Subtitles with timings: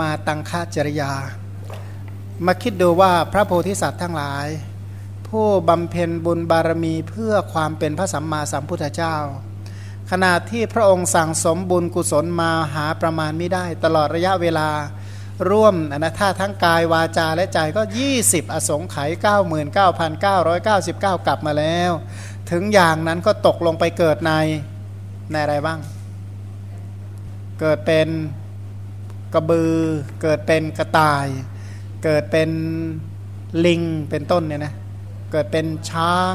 [0.00, 1.12] มาตังคจริยา
[2.46, 4.46] มาคิดดูว่าพระโพธิสัตว์ทั้งหลาย
[5.28, 9.16] ผู้บำเพ็ญบุญบารมีเพื่อความเป็นพระสัมมาสัมพุทธเจ้า
[10.10, 14.68] ขณะที่พระองค์สั่งสมบุญกุศลมาหาประมาณไม่ได้ ตลอดระยะเวลา
[15.50, 17.82] ร่วมอนะถ้าทั้งกายวาจาและใจก็
[18.18, 19.10] 20 อสงไขย
[19.98, 21.90] 99,999 กลับมาแล้ว
[22.50, 24.32] ถึงอย่างนั้นก็ตกลงไปเกิดใน
[25.30, 25.78] ในอะไรบ้าง
[27.60, 28.08] เกิดเป็น
[29.34, 29.72] กระบือ
[30.22, 31.26] เกิดเป็นกระต่าย
[32.04, 32.50] เกิดเป็น
[33.66, 34.74] ลิงเป็นต้นเนี่ยนะ
[35.32, 36.34] เกิดเป็นช้าง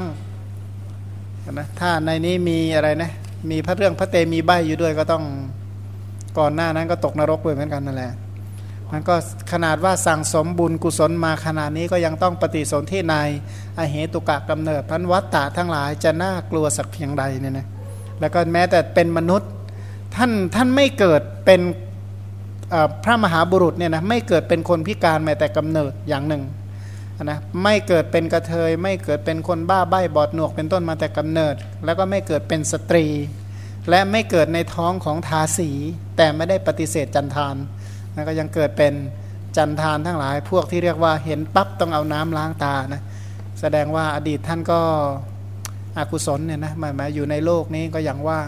[1.52, 3.12] นะถ้าในนี้มีอะไรนะ
[3.50, 5.23] มีพระเรื่องพระเตมีใบอยู่ด้วยก็ต้อง
[6.38, 8.13] ก่อนหน้านั้นก็ตกนรกด้วยเหมือนกันนั่นแหละ
[8.91, 9.16] มันก็
[9.52, 13.16] ขนาดว่าสั่งสมบุญกุศลมาขนาดนี้ก็ยังต้องปฏิสนธิใน
[13.77, 17.67] อเหตุกะกำเนิดพันวัตตะทั้งหลายจะน่ากลัวสักเพียงใดเนี่ยนะ
[18.20, 19.50] แล้วก็แม้แต่เป็นมนุษย์
[20.16, 21.62] ท่านท่านไม่เกิดเป็น
[23.04, 26.44] พระมหาบุรุษเนี่ยนะไม่เกิดเป็นคนพิการแม้แต่กำเนิดอย่างหนึ่ง
[27.23, 33.06] นะไม่เกิดเป็นกระเทย ไม่เกิดเป็นคนบ้าใบ้บอดหนวกเป็นต้นมาแต่กำเนิด แล้วก็ไม่เกิดเป็นสตรี
[33.89, 35.70] และไม่เกิดในท้องของทาสี
[36.17, 37.56] แต่ไม่ได้ปฏิเสธจันทาน
[38.16, 38.94] นะก็ยังเกิดเป็น
[39.58, 43.02] จันทานทั้งหลาย พวกที่เรียกว่าเห็นปั๊บต้องเอาน้ำล้างตานะ
[43.59, 44.80] แสดงว่าอดีตท่านก็
[45.98, 48.39] อกุศลเนี่ยนะหมายมาอยู่ในโลกนี้ก็อย่างว่า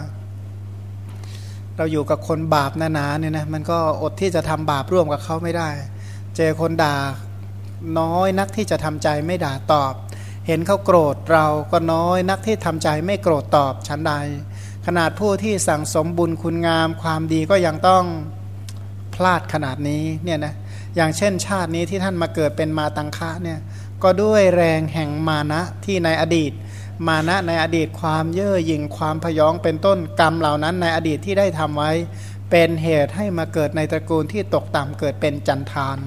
[1.80, 5.68] เราอยู่กับคนบาปหนาๆเนี่ยนะมันก็อดที่จะทำบาปร่วมกับเขาไม่ได้
[6.36, 6.96] เจอคนด่า
[7.98, 9.92] น้อยนักที่จะทำใจไม่ด่าตอบ
[10.46, 14.12] เห็นเขาโกรธเราก็น้อยนักที่ทำใจไม่โกรธตอบชั้นใด
[14.86, 18.04] ขนาดผู้ที่สั่งสมบุญคุณงามความดีก็ยังต้อง
[19.14, 20.54] พลาดขนาดนี้เนี่ยนะ
[20.96, 23.58] อย่างเช่นชาตินี้ที่ท่านมาเกิดเป็นมาตังคะเนี่ย
[24.02, 26.52] ก็ด้วยแรงแห่งมานะที่ในอดีต
[27.06, 31.92] มานะในอดีตความเย่อหยิ่งความพยองเป็นต้นกรรมเหล่านั้นในอดีตที่ได้ทำไว้
[32.50, 35.98] เป็นเหตุให้มาเกิดในตระกูลที่ตกต่ำเกิดเป็นจันทาน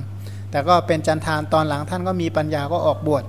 [0.51, 3.23] แต่ก็เป็นจันทานตอนหลังท่านก็มีปัญญาก็ออกบวช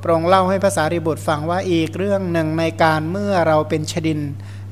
[0.00, 4.20] โปรงเล่าให้ภาษาริบุตรฟังว่าอีกเรื่องหนึ่งในการเมื่อเราเป็นชดิน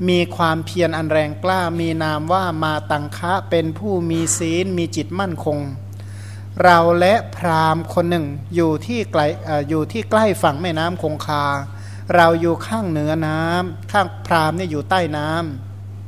[0.09, 5.59] มีความเพียรอันแรงกล้ามีนามว่ามาตังคะเป็นผู้มีศีลมีจิตมั่นคง
[6.63, 9.23] เราและพราหมณ์คนหนึ่งอยู่ที่ไกล
[9.69, 11.45] อยู่ที่ใกล้ฝั่งแม่น้ำคงคา
[12.15, 15.31] เราอยู่ข้างเหนือน้ำข้างพรามเนี่ยอยู่ใต้น้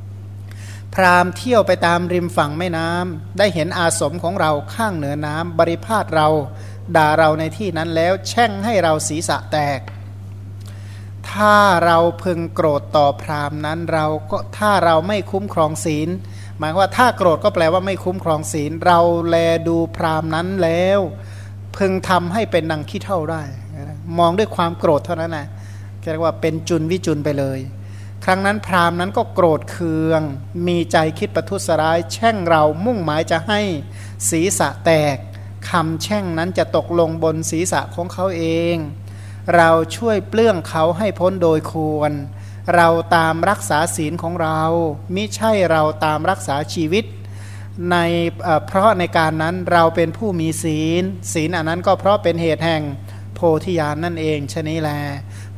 [0.09, 6.29] ำพรามเที่ยวไปตามริมฝั่งแม่น้ำได้เห็นอาสมของเราข้างเหนือน้ำบริพาทเรา
[6.97, 9.81] ด่าเราในที่นั้นแล้วแช่งให้เราศีรษะแตก
[11.31, 16.09] ถ้าเราพึงโกรธต่อพรามนั้นเราก็ถ้าเราไม่คุ้มครองศีล
[16.59, 19.37] หมายว่าถ้าโกรธก็แปลว่าไม่คุ้มครองศีล เราแล
[19.69, 21.01] ดูพรามนั้นแล้ว
[21.77, 23.43] พึงทำให้เป็นนังขี้เท่าได้
[24.19, 25.47] มองด้วยความโกรธเท่านั้นนะ
[26.11, 27.59] เรียกว่าเป็นจุนวิจุนไปเลย
[28.25, 30.23] ครั้งนั้นพราหมณ์นั้นก็โกรธเคือง
[30.67, 33.61] มีใจคิดประทุษร้าย แช่งเรามุ่งหมายจะให้
[34.31, 35.17] ศีรษะแตก
[35.71, 38.45] คำแช่งนั้นจะตกลงบนศีรษะของเขาเอ
[38.75, 38.77] ง
[39.57, 42.13] เราช่วยเปลื้องเขาให้พ้นโดยควร
[42.75, 44.61] เราตามรักษาศีลของเรา
[45.15, 47.05] มิใช่เราตามรักษาชีวิต
[47.91, 47.97] ใน
[48.67, 51.03] เพราะในการนั้นเราเป็นผู้มีศีล
[51.33, 52.83] ศีลอันนั้นก็เพราะเป็นเหตุแห่ง
[53.35, 54.91] โพธิญาณนนั่นเองชนี้แล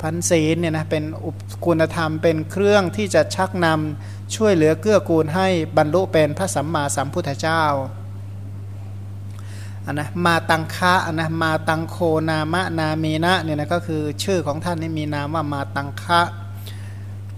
[0.02, 7.62] พันศีลเนี่ยนะเป็นอุปคุณธรรมเป็นเครื่องที่จะชักนำช่วยเหลือเกื้อกูลให้บรรลุเป็นพระสัมมาสัมพุทธเจ้า
[9.92, 11.96] นนะมาตังคะนนะมาตังโค
[12.28, 16.20] นามะนามีนะเนี่ยนะก็คือชื่อของท่านนี่มีนามว่ามาตังคะ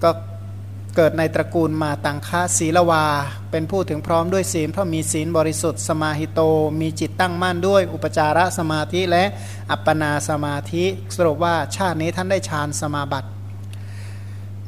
[0.02, 0.10] ก็
[0.96, 3.04] เกิดในตระกูลมาตังคะศีลวา
[3.50, 6.40] เป็นผู้ถึงพร้อมด้วยศีลเพราะมีศีลบริสุทธิ์สมาหิโต
[6.80, 9.24] มีจิตตั้งมั่นด้วย อุปจารสมาธิและ
[9.70, 10.84] อัปปนาสมาธิ
[11.16, 13.28] สรุปว่าชาตินี้ท่านได้ฌานสมาบัติ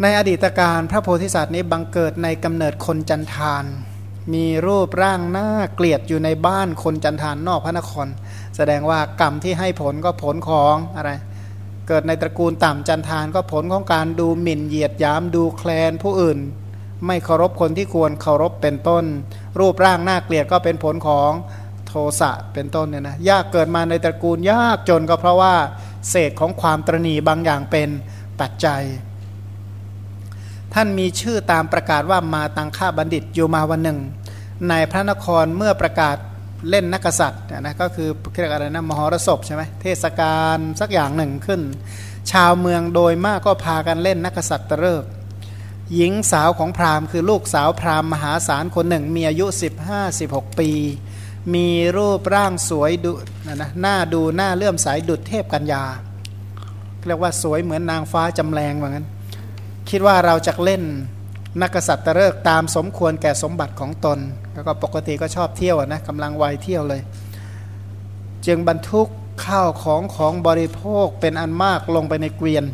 [0.03, 3.65] ในอดีตการพระโพธิสัตว์นี้บังเกิดในกำเนิดคนจันทาน
[4.35, 8.07] มีรูปร่างหน้าเกลียดอยู่ในบ้านคนจันทานนอกพระนคร
[8.57, 11.11] แสดงว่ากรรมที่ให้ผลก็ผลของอะไร
[11.89, 16.39] เกิดในตระกูลต่ำจันทานก็ผลของการดูหมิ่นเหยียดยามดูแคลนผู้อื่น
[17.07, 19.05] ไม่เคารพคนที่ควรเคารพเป็นต้น
[19.61, 21.31] รูปร่างหน้าเกลียดก็เป็นผลของ
[21.87, 25.55] โทสะเป็นต้นเนี่ยนะยากเกิดมาในตระกูลยากจนก็เพราะว่า
[26.09, 27.89] เศษของความตรณีบางอย่างเป็น
[28.41, 28.83] ปัจจัย
[30.75, 33.99] ท่านมีชื่อตามประกาศว่ามาตังค่าบัณฑิตอยู่มาวันหนึ่ง
[34.69, 36.17] ในพระนครเมื่อประกาศ
[36.71, 38.09] เล่นนักษัตริย์นะก็คือ
[38.41, 41.61] เรียกอะไรนะมหรสพใช่ไหมเทศกาลสักอย่างหนึ่งขึ้น
[42.33, 45.05] ชาวเมืองโดยมากก็พากันเล่นนักษัตริย์เริก
[45.95, 49.47] หญิงสาวของพราหมณ์คือลูกสาวพราหมณ์มหาศาลคนหนึ่ง มีอายุ
[50.03, 50.71] 15-16 ปี
[51.55, 53.13] มีรูปร่างสวยดุ
[53.47, 55.85] นะนะหน้าดูหน้าเลื่อมสายดุดเทพกัญญา
[57.07, 59.07] เรียกว่าสวยเหมือนนางฟ้าจำแรงว่างั้น
[59.91, 60.83] คิดว่าเราจะเล่น
[61.61, 64.19] นักษัตริย์เลิกตามสมควรแก่สมบัติของตน
[64.55, 67.03] แล้วก็ปกติก็ชอบเที่ยวนะกำลังวัยเที่ยวเลย
[68.47, 69.09] จึงบรรทุก
[69.47, 72.65] ข้าวของของบริโภคเป็นอันมากลงไปในเกวียน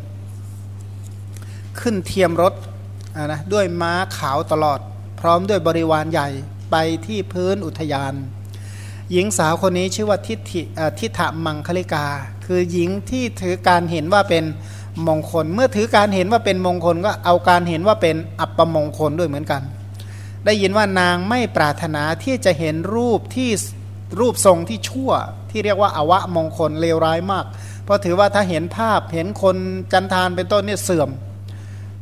[1.80, 2.54] ขึ้นเทียมรถ
[3.26, 4.80] นะด้วยม้าขาวตลอด
[5.20, 6.28] พร้อมด้วยบริวารใหญ่
[6.70, 6.76] ไป
[7.06, 8.14] ที่พื้นอุทยาน
[9.12, 10.62] หญิงสาวคนนี้ชื่อว่าทิฏฐิ
[11.00, 12.06] ทิฏฐมังคลิกา
[12.46, 14.44] คือหญิงที่ถือการเห็นว่าเป็น
[15.08, 19.62] มงคล เมื่อถือการเห็นว่าเป็นมงคลก็เอาการเห็นว่าเป็นอัปมงคลด้วยเหมือนกัน
[20.44, 23.50] ได้ยินว่านางไม่ปรารถนาที่จะเห็นรูปที่
[24.20, 25.10] รูปทรงที่ชั่ว
[25.50, 27.44] ที่เรียกว่าอวะมงคลเลวร้ายมาก
[27.84, 29.56] เพราะถือว่าถ้าเห็นภาพเห็นคน
[29.92, 31.10] จันทานเป็นต้นเนี่ยเสื่อม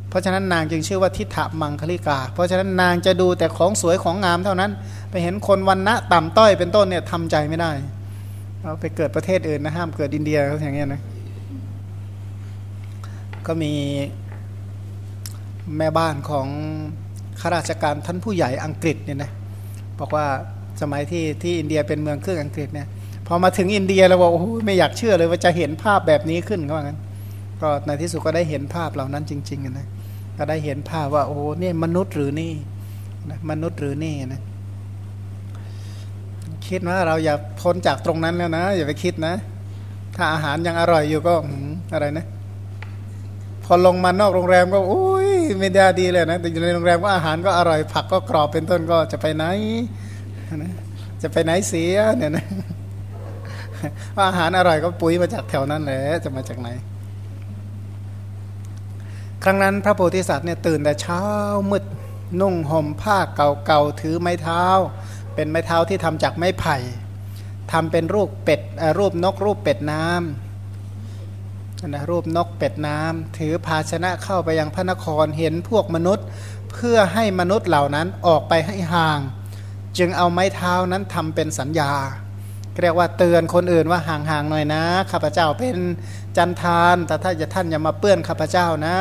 [0.08, 4.70] เพราะฉะนั้นนางจึงชื่อว่าทิฏฐมังคลิกา เพราะฉะนั้นนางจะดูแต่ของสวยของงามเท่านั้น
[5.10, 7.72] ไปเห็นคนวันณะต่ำต้อยเป็นต้นเนี่ยทำใจไม่ได้
[8.62, 11.00] เอาไปเกิดประเทศอื่นนะห้ามเกิดอินเดียเขาอย่างเงี้ยนะ
[13.46, 13.72] ก็มี
[15.78, 16.46] แม่บ้านของ
[17.40, 19.30] ข้าราชการท่านผู้ใหญ่อังกฤษเนี่ยนะ
[20.00, 20.26] บอกว่า
[20.80, 22.86] สมัยที่ที่อินเดียเป็นเมืองเครื่องอังกฤษเนี่ย
[23.26, 26.98] พอมาถึงอินเดียเราบอกโอ้ไม่อยากเชื่อเลยว่าจะเห็นภาพแบบนี้ขึ้นก็ว่างั้น
[27.60, 29.86] ก็ในที่สุดก็ได้เห็นภาพเหล่านั้นจริงๆนะ
[30.38, 32.52] ก็ได้เห็นภาพว่าโอ้นี่มนุษย์หรือนี่
[33.30, 34.42] นะมนุษย์หรือนี่นะ
[36.68, 39.34] คิดว่าเราอย่าพ้นจากตรงนั้นแล้วนะ อย่าไปคิดนะ
[40.16, 41.34] ถ้าอาหารยังอร่อยอยู่ก็
[41.94, 42.26] อะไรนะ
[43.68, 45.28] พอลงมานอกโรงแรมก็อุ้ย
[45.60, 49.44] ไม่ได้ดีเลยนะแต่อยู่ในโรงแรมก็อาหารก็อร่อยผักก็กรอบเป็นต้นก็จะไปไหน
[50.62, 50.72] นะ
[51.22, 52.46] จะไปไหนเสียเนี่ยนะ
[54.16, 56.68] ว่าอาหารอร่อยก็ปุ๋ยมาจากแถวนั้นแหละจะมาจากไหน
[59.44, 61.22] ครั้งนั้นพระโพธิสัตว์เนี่ยตื่นแต่เช้า
[61.70, 61.84] มืด
[62.40, 64.64] นุ่งห่มผ้าเก่าๆถือไม้เท้า
[65.34, 66.76] เป็นไม้เท้าที่ทำจากไม้ไผ่
[67.72, 68.60] ทำเป็นรูปเป็ด
[68.98, 70.45] รูปนกรูปเป็ดน้ำ
[71.84, 76.26] นะรูปนกเป็ดน้ำถือภาชนะเข้าไปยังพระนครเห็นพวกมนุษย์
[76.72, 79.20] เพื่อให้มนุษย์เหล่านั้นออกไปให้ห่าง
[79.98, 81.92] จึงเอาไม้เท้านั้นทำเป็นสัญญา
[82.82, 85.78] เรียกว่าเตือนคนอื่นว่าห่างๆหน่อยนะข้าพเจ้าเป็น
[86.36, 88.96] จันทานแต่ถ้าจะท่านอย่ามาเปื้อนข้าพเจ้านะ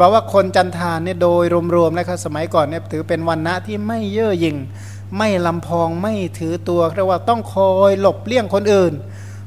[0.00, 1.44] บอกว่าคนจันทานเนี่ยโดย
[1.76, 4.56] รวมๆแล้วครับสมัยก่อนเนี่ยถือเป็นวันณะที่ไม่เย่อหยิ่ง
[5.18, 8.92] ไม่ลำพองไม่ถือตัวเรียกว่าต้องคอยหลบเลี่ยงคนอื่น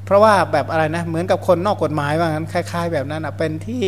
[0.08, 3.86] เพราะว่าแบบอะไรนะเหมือนกับคนนอกกฎหมายว่างั้นคล้าย ๆ แบบนั้นอะเป็นที่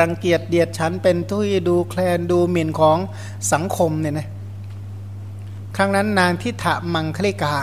[0.00, 2.98] รังเกียจเดียดฉันเป็นทุยดูแคลนดูหมิ่นของ
[3.52, 4.28] สังคมเนี่ยนะ
[5.76, 6.64] ครั้งนั้นนางทิฏฐ
[6.94, 7.56] มังคลิกา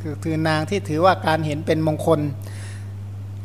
[0.00, 2.20] คือคือนางที่ถือว่าการเห็นเป็นมงคล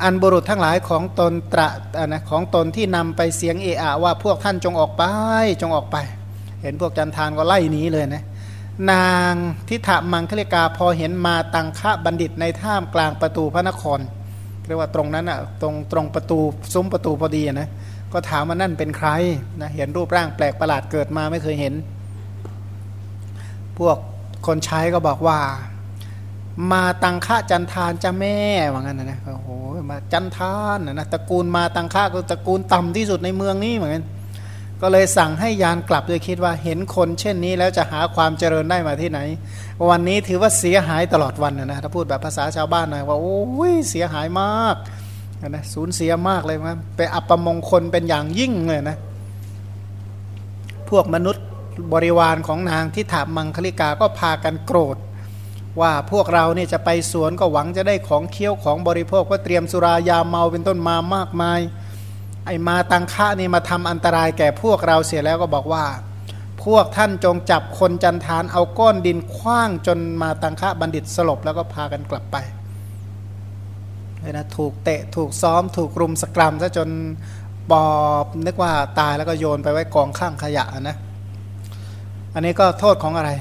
[0.04, 1.70] อันบุรุษทั้งหลายของตนตระ
[2.08, 5.04] นะของตนที่นำไปเสียงเอะอะว่าพวกท่านจงออกไป
[5.62, 5.98] จงออกไป
[6.62, 8.24] เห็นพวกจันทานก็ไล่หนีเลยนะ
[8.92, 9.34] นาง
[9.68, 14.00] ทิฏมังคลิกาพอเห็นมาตังคะบัณฑิตในท่ามกลางประตูพระนคร
[14.68, 16.40] เรียกว่าตรงนั้นอะตรงตรงประตู
[16.74, 17.70] ซุ้มประตูพอดีนะ
[18.14, 19.10] ก็ถามว่านั่นเป็นใคร
[19.62, 21.74] นะเห็นรูปร่างแปลกประหลาดเกิดมาไม่เคยเห็น
[23.78, 23.98] พวก
[24.48, 25.40] คนใช้ก็บอกว่า
[26.72, 28.38] มาตังค่าจันทานจะแม่
[28.74, 29.50] ว่างั้นนะโอ้โห
[29.90, 34.06] มาจันทานนะตระกูลมาตังค่าก็ตระกูลต่ำที่สุดในเมืองนี้เหมือนกัน
[34.85, 39.19] ก็เลยสั่งให้ยานกลับโดยคิดว่าเห็นคนเช่นนี้แล้วจะหาความเจริญได้มาที่ไหน
[39.89, 44.75] วันนี้ถือว่าเสียหายตลอดวันนะถ้าพูดแบบภาษาชาวบ้านหน่อยว่าโอ้ยเสียหายมาก
[45.47, 48.97] นะสูญเสียมากเลยนะไปอัปมงคลเป็นอย่างยิ่งเลยนะ
[50.89, 51.45] พวกมนุษย์
[51.94, 54.97] บริวารของนางที่ถามมังคลิกาก็พากันโกรธ
[55.81, 61.60] ว่าพวกเราเนี่ยจะไปสวนก็หวังจะได้ของเคี้ยวของบริโภคก็เตรียมสุรายาเมาเป็นต้นมามากมาย
[62.45, 65.85] ไอมาตังคะนี่มาทำอันตรายแก่พวกเราเสียแล้วก็บอกว่า
[66.63, 72.38] พวกท่านจงจับคนจันทานเอาก้อนดินคว้างจนมาตังคะบัณฑิตสลบแล้วก็พากันกลับไป
[74.31, 76.89] นะถูกเตะถูกซ้อม ถูกรุมสกรัมซะจน
[77.71, 77.88] บอ
[78.23, 80.97] บนึกว่าตายแล้วก็โยนไปไว้กองข้างขยะนะ
[82.33, 83.31] อันนี้ก็โทษของอะไร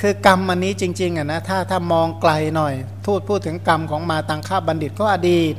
[0.00, 5.54] คือกรรมอันนี้จริงๆอะนะถ้าถ้ามองไกลหน่อยทูดพูดถึงกรรมของมาตังค่าบัณฑิตก็อดีต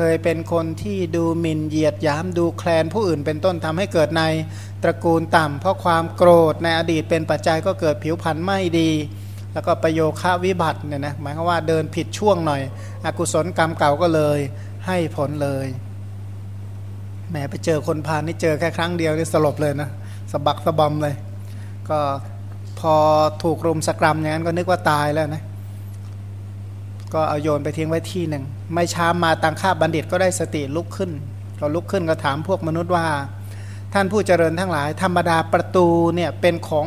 [0.00, 4.22] เคยเป็นคนที่ดูหมิ่นเหยียดยามดูแคลนผู้อื่นเป็นต้นทำให้เกิดใน
[4.82, 8.90] ตระกูลต่ำเพราะความโกรธในอดีตเป็นปัจจัยก็เกิดผิวพรรณไม่ดี
[9.52, 12.62] แล้วก็ประโยคะวิบัติเนี่ยนะหมายความว่าเดินผิดช่วงหน่อย
[13.04, 14.38] อกุศลกรรมเก่าก็เลย
[14.86, 15.66] ให้ผลเลย
[17.30, 19.90] แหมไปเจอคนพาลนี่เจอแค่ครั้งเดียวนี่สลบเลยนะ
[20.32, 21.14] สะบักสะบอมเลย
[21.88, 21.98] ก็
[22.80, 22.94] พอ
[23.42, 25.42] ถูกรุมสกรัมอย่างนั้นก็นึกว่าตายแล้วนะ
[27.14, 31.10] ก็เอาโยนไปทิ้งไว้ที่หนึ่ง ไม่ช้ามาตังค่าบัณฑิตก็ได้สติลุกขึ้น
[31.60, 33.06] ก็ลุกขึ้นก็ถามพวกมนุษย์ว่า
[33.94, 36.86] ท่านผู้เจริญทั้งหลาย ธรรมดาประตูเนี่ยเป็นของ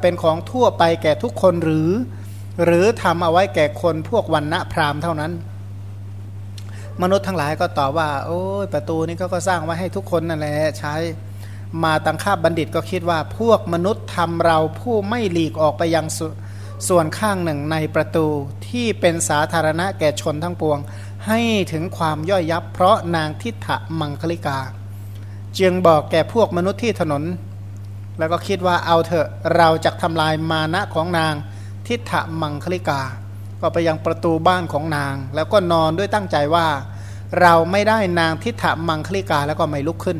[0.00, 1.90] เป็นของทั่วไปแก่ทุกคนหรือ
[2.64, 5.32] หรือทำเอาไว้แก่คนพวกวันณะพราหมณ์เท่านั้น
[7.02, 10.94] มนุษย์ทั้งหลายก็ตอบว่า โอ้ยประตูนี้เขาก็สร้างไว้ให้ทุกคนนั่นแหละใช้
[11.84, 16.20] มาตังค่าบัณฑิตก็คิดว่าพวกมนุษย์ทำเราผู้ไม่หลีกออกไปยังส
[16.88, 18.26] ส่วนข้างหนึ่งในประตู
[18.74, 20.78] ที่เป็นสาธารณะแก่ชนทั้งปวง
[21.26, 21.40] ให้
[21.72, 23.68] ถึงความย่อยยับ เพราะนางทิฏฐ
[24.00, 24.58] มังคลิกา
[25.58, 27.22] จึงบอกแก่พวกมนุษย์ที่ถนน
[28.18, 31.34] แล้วก็คิดว่าเอาเถอะเราจะทำลายมานะของนาง
[31.88, 33.00] ทิฏฐมังคลิกา
[33.60, 36.66] ก็ไปยังประตูบ้านของนาง แล้วก็นอนด้วยตั้งใจว่า
[37.40, 40.18] เราไม่ได้นางทิฏฐมังคลิกาแล้วก็ไม่ลุกขึ้น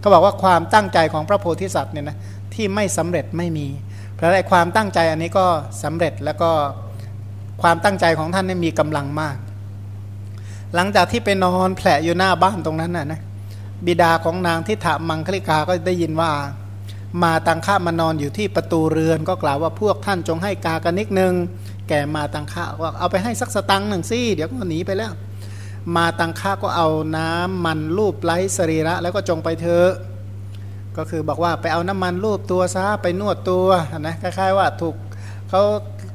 [0.00, 2.16] เขาบอกว่าความตั้งใจของพระโพธิสัตว์เนี่ยนะ
[2.54, 3.66] ที่ไม่สำเร็จไม่มี
[4.14, 5.46] เพราะไอ้ความตั้งใจอันนี้ก็
[5.82, 6.50] สำเร็จแล้วก็
[7.62, 9.36] ความตั้งใจของท่านนี่มีกำลังมาก
[10.74, 13.20] หลังจากที่ไปนอนแผลอยู่หน้าบ้านตรงนั้นน่ะนะ
[13.86, 16.30] บิดาของนางทิฏฐมังคลิกาก็ได้ยินว่า
[17.22, 21.32] มาตังค่ามานอนอยู่ที่ประตูเรือนก็กล่าวว่าพวกท่านจงให้กากันนิดนึง
[21.88, 25.12] แก่มาตังค่าว่าเอาไปให้สักสตังหนึ่งสิเดี๋ยวก็หนีไปแล้ว
[25.96, 29.90] มาตังค่าก็เอาน้ำมันรูปไล้สรีระแล้วก็จงไปเถอะ
[30.96, 33.66] ก็คือบอกว่าไปเอาน้ำมันรูปตัวซะไปนวดตัว
[33.98, 34.94] นะคล้ายๆว่าถูก
[35.50, 35.62] เขา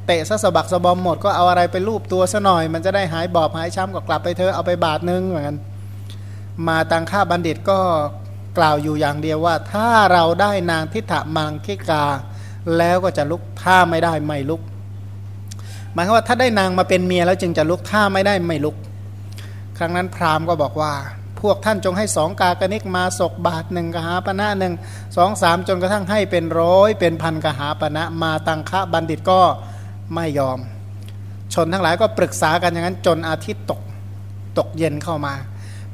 [0.09, 5.57] เตะซะสะบักสะบอมหมดก็เอาอะไรไปรูปตัวซะหน่อย มันจะได้หายบอบหายช้ำก็กลับไปเธอเอาไปบาทนึงเหมือนกัน
[6.67, 7.79] มาตังค่าบัณฑิตก็
[8.57, 12.05] กล่าวอยู่อย่างเดียวว่า ถ้าเราได้นางทิฏฐมังคิกา
[12.77, 14.61] แล้วก็จะลุกถ้าไม่ได้ไม่ลุก
[15.93, 18.75] หมายความว่าถ้าได้นางมาเป็นเมียแล้วจึงจะลุกถ้าไม่ได้ไม่ลุก
[19.77, 20.93] ครั้งนั้นพราหมณ์ก็บอกว่า
[21.41, 24.73] พวกท่านจงให้สองกากนิกมาศกบาทหนึ่งกหาปณะหนึ่ง
[25.17, 29.41] สองสามจนกระทั่งให้เป็นร้อยเป็นพันกหาปณะมาตังคะบัณฑิตก็
[30.15, 30.59] ไม่ยอม
[31.53, 33.81] ชนทั้งหลายก็ปรึกษากันอย่างนั้นจนอาทิตย์ตก
[34.57, 35.33] ตกเย็นเข้ามา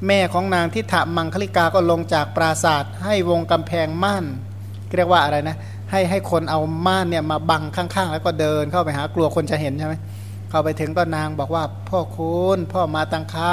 [0.07, 4.25] แม่ของนางทิฏฐมังคลิกาก็ลงจากปราศาสตร์ให้วงกำแพงม่าน
[4.97, 5.57] เรียกว่าอะไรนะ
[5.91, 9.95] ให้ให้คนเอาม่านเนี่ยมาบังข้างๆ แล้วก็เดินเข้าไปหากลัวคนจะเห็นใช่ไหม
[10.49, 13.49] เข้าไปถึงก็นางบอกว่าพ่อคุณพ่อมาตังค้า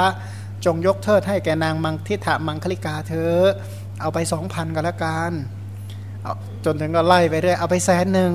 [0.65, 3.33] จงยกเทิดให้แกนางมังทิฏฐมังคลิกาเธอ
[4.01, 5.31] เอาไปสองพันก็แล้วกัน
[6.65, 8.31] จนถึงก็ไล่ไปเรื่อยเอาไปแสนหนึ่ง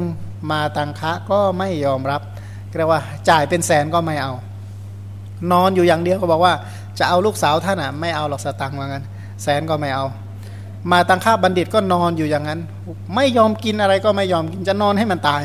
[0.50, 2.22] มาตังค้าก็ไม่ยอมรับ
[2.76, 4.32] เรียกว่าจ่ายเป็นแสนก็ไม่เอา
[5.52, 6.54] นอนอยู่อย่างเดียวก็บอกว่า
[6.98, 9.04] จะเอาลูกสาวท่านอะไม่เอาหรอกสตังค์ว่างั้น
[9.42, 10.04] แสนก็ไม่เอา
[10.90, 12.60] มาตังค่าบัณฑิตก็นอนอยู่อย่างนั้น
[13.14, 15.42] ไม่ยอมกินอะไรก็ไม่ยอมกินจะนอนให้มันตาย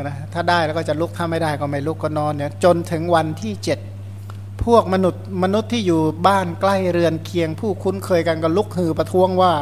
[0.00, 3.78] นะถ้าได้แล้วก็จะลุกถ้าไม่ได้ก็ไม่ลุกก็นอนเนี่ยจนถึงวันที่เจ็ด
[4.64, 9.52] พวกมนุษย์มนุษย์ที่อยู่บ้านใกล้เรือนเคียง ผู้คุ้นเคยกันก็ลุกฮือประท้วงว่า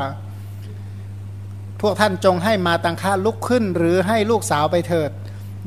[1.80, 5.10] พวกท่านจงให้มาตังค่าลุกขึ้น หรือให้ลูกสาวไปเถิด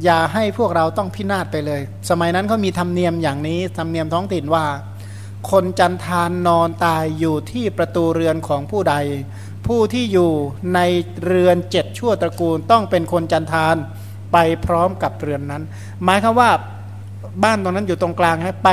[0.03, 4.65] อย่าให้พวกเราต้องพินาศไปเลย สมัยนั้นเขามีธรรมเนียมอย่างนี้ธรรมเนียมท้องถิ่นว่า
[5.51, 8.95] คนจันทานนอนตายอยู่ที่ประตูเรือนของผู้ใด
[9.67, 10.31] ผู้ที่อยู่
[10.75, 10.79] ใน
[11.25, 13.75] เรือนเจ็ดชั่วตระกูลต้องเป็นคนจันทาน
[14.33, 15.63] ไปพร้อมกับเรือนนั้น
[16.03, 16.49] หมายคือว่า
[17.43, 18.69] บ้านตรงนั้นอยู่ตรงกลางฮะไป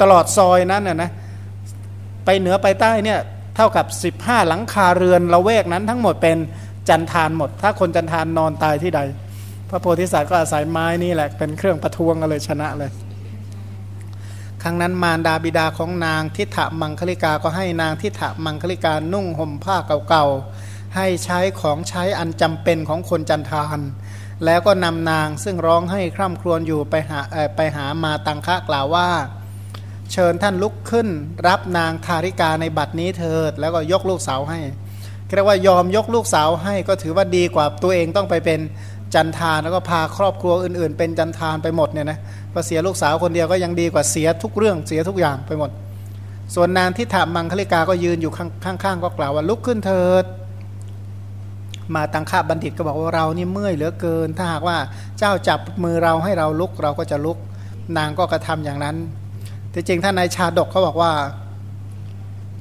[0.00, 1.10] ตลอดซอยนั้นน่ะนะ
[2.24, 3.20] ไปเหนือไปใต้เนี่ย
[3.56, 6.36] เท่ากับ 15 หลังคาเรือนละเวกนั้นทั้งหมดเป็น
[6.88, 9.00] จันทานหมด ถ้าคนจันทานนอนตายที่ใด
[9.70, 12.90] พระโพธิสัตว์ก็อาศัยไม้นี่แหละเป็นเครื่องประท้วงกันเลยชนะเลย
[14.62, 19.76] ครั้งนั้นมารดาบิดาของนางทิฏฐมังคลิกาก็ให้นางทิฏฐมังคลิกานุ่งห่มผ้า
[20.08, 23.80] เก่าๆ ให้ใช้ของใช้อันจำเป็นของคนจันทาน
[24.44, 27.20] แล้วก็นำนางซึ่งร้องให้คร่ำครวญอยู่ไปหา
[27.56, 29.08] ไปหามาตังคะกล่าวว่า
[30.12, 31.08] เชิญท่านลุกขึ้น
[31.48, 34.60] รับนางทาริกาในบัดนี้เถิด แล้วก็ยกลูกสาวให้
[35.34, 38.60] เรียกว่ายอมยกลูกสาวให้ก็ถือว่าดีกว่าตัวเองต้องไปเป็น
[39.14, 42.18] จันทานแล้วก็พาครอบครัวอื่น ๆ เป็นจันทานไปหมดเนี่ยนะ
[42.54, 45.70] ก็เสียลูกสาวคนเดียวก็ยังดีกว่าเสียทุกเรื่องเสียทุกอย่างไปหมด
[46.54, 50.24] ส่วนนางทิฏฐามังคลิกาก็ยืนอยู่ข้างๆก็กล่าวว่าลุกขึ้นเถิด
[51.94, 54.76] มาตังค่าบัณฑิตก็บอกว่าเรานี่เมื่อยเหลือเกิน ถ้าหากว่า
[55.18, 57.38] เจ้าจับมือเราให้เราลุกเราก็จะลุก
[57.96, 58.96] นางก็กระทำอย่างนั้น
[59.70, 61.12] แต่จริงท่านนายชาดกเขาบอกว่า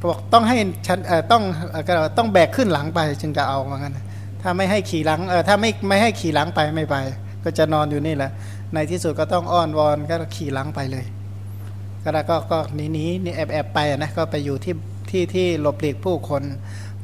[0.10, 0.58] บอกต้องให้
[0.88, 1.00] ฉัน
[1.32, 1.44] ต้อง
[2.18, 3.98] ต้องแบกขึ้นหลังไปจึงจะเอาเหมือนกัน
[4.42, 6.96] ถ้าไม่ให้ขี่หลังเออถ้าไม่ไม่ให้ขี่หลังไปไม่ไป
[7.44, 8.32] ก็จะนอนอยู่นี่แหละ
[8.74, 11.06] ในที่สุดก็ต้องอ้อนวอนก็ขี่หลังไปเลย
[12.04, 14.76] ก็แล้วก็ก็หนีหนีนี่แอบแอบไปนะก็ไปอยู่ที่
[15.10, 16.44] ที่ที่หลบหลีกผู้คน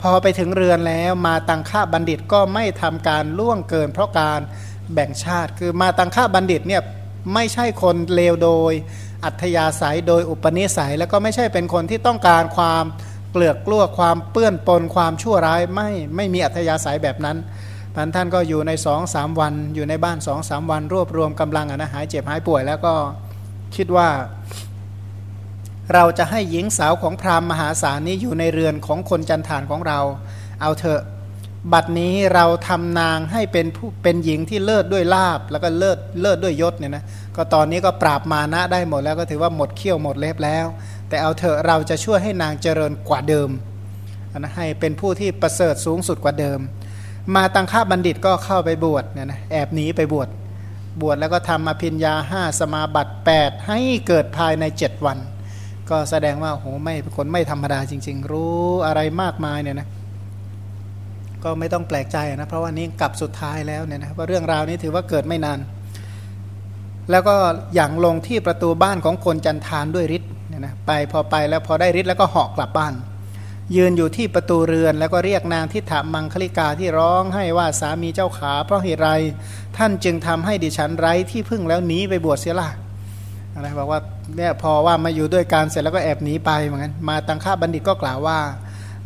[0.01, 4.39] พอไปถึงเรือนแล้วมาตังค่าบัณฑิตก็ไม่ทำการล่วงเกิน เพราะการ
[4.93, 6.81] แบ่งชาติคือมาตังค่าบัณฑิตเนี่ย
[7.33, 8.73] ไม่ใช่คนเลวโดย
[9.25, 12.85] อัธยาศัยโดยอุปนิสัย แล้วก็ไม่ใช่เป็นคนที่ต้องการความ
[13.31, 17.37] เกลือกกลัวความเปื้อนปนความชั่วร้ายไม่ไม่มีอัธยาศัยแบบนั้น
[17.95, 22.93] พันท่านก็อยู่ในสองสามวัน อยู่ในบ้านสองสามวัน รวบรวมกำลังนะหายเจ็บหายป่วย แล้วก็
[23.75, 24.09] คิดว่า
[25.93, 29.99] เราจะให้หญิงสาวของพราหมณ์มหาศาลนี้อยู่ในเรือนของคนจันทานของเรา
[30.61, 31.01] เอาเถอะ
[31.73, 37.03] บัดนี้เราทำนางให้เป็นผู้เป็นหญิงที่เลิศด้วยลาบแล้วก็เลิศเลิศด้วยยศเนี่ยนะ
[37.35, 40.65] ก็ตอนนี้ก็ปราบมานะได้หมดแล้วก็ถือว่าหมดเขี้ยวหมดเล็บแล้ว
[41.09, 43.49] แต่เอาเถอะเราจะช่วยให้นางเจริญกว่าเดิม
[44.37, 46.59] นะให้เป็นผู้ที่ประเสริฐสูงสุดกว่าเดิม
[47.35, 50.29] มาตังค่าบัณฑิตก็เข้าไปบวชเนี่ยนะแอบหนีไปบวช
[51.01, 55.17] บวชแล้วก็ทำอภิญญาห้าสมาบัติ 8 ให้เกิดภายใน 7 วัน
[55.89, 59.87] ก็แสดงว่าโหไม่คนไม่ธรรมดาจริง ๆ รู้อะไรมากมายเนี่ยนะ
[61.43, 65.59] ก็ไม่ต้องแปลกใจนะเพราะว่านี้กลับสุดท้ายแล้วเนี่ยนะว่าเรื่องราวนี้ถือว่าเกิดไม่นาน
[67.11, 67.35] แล้วก็
[67.75, 72.93] อย่างลงที่ประตูบ้านของคนจันทานด้วยฤทธิ์เนี่ยนะไปพอไปแล้วพอได้ฤทธิ์แล้วก็เหาะกลับบ้าน
[73.75, 79.09] ยืนอยู่ที่ประตูเรือนแล้วก็เรียกนางทิฏฐมังคลิกาที่ร้องให้ว่าสามีเจ้าขาเพราะเหตุไร
[79.77, 82.69] ท่านจึงทำให้ดิฉันไร้ที่พึ่งแล้วหนีไปบวชเสียละ
[83.59, 83.99] นะบอกว่า
[84.35, 88.39] เนี่ยพอว่ามาอยู่ด้วยกันเสร็จแล้วก็แอบหนีไปเหมือนกันมาตังค่าบัณฑิตก็กล่าวว่า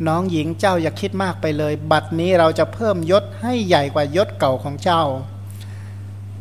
[0.06, 5.02] น้องหญิงเจ้าอย่าคิดมากไปเลย บัดนี้เราจะเพิ่มยศให้ใหญ่กว่ายศเก่าของเจ้า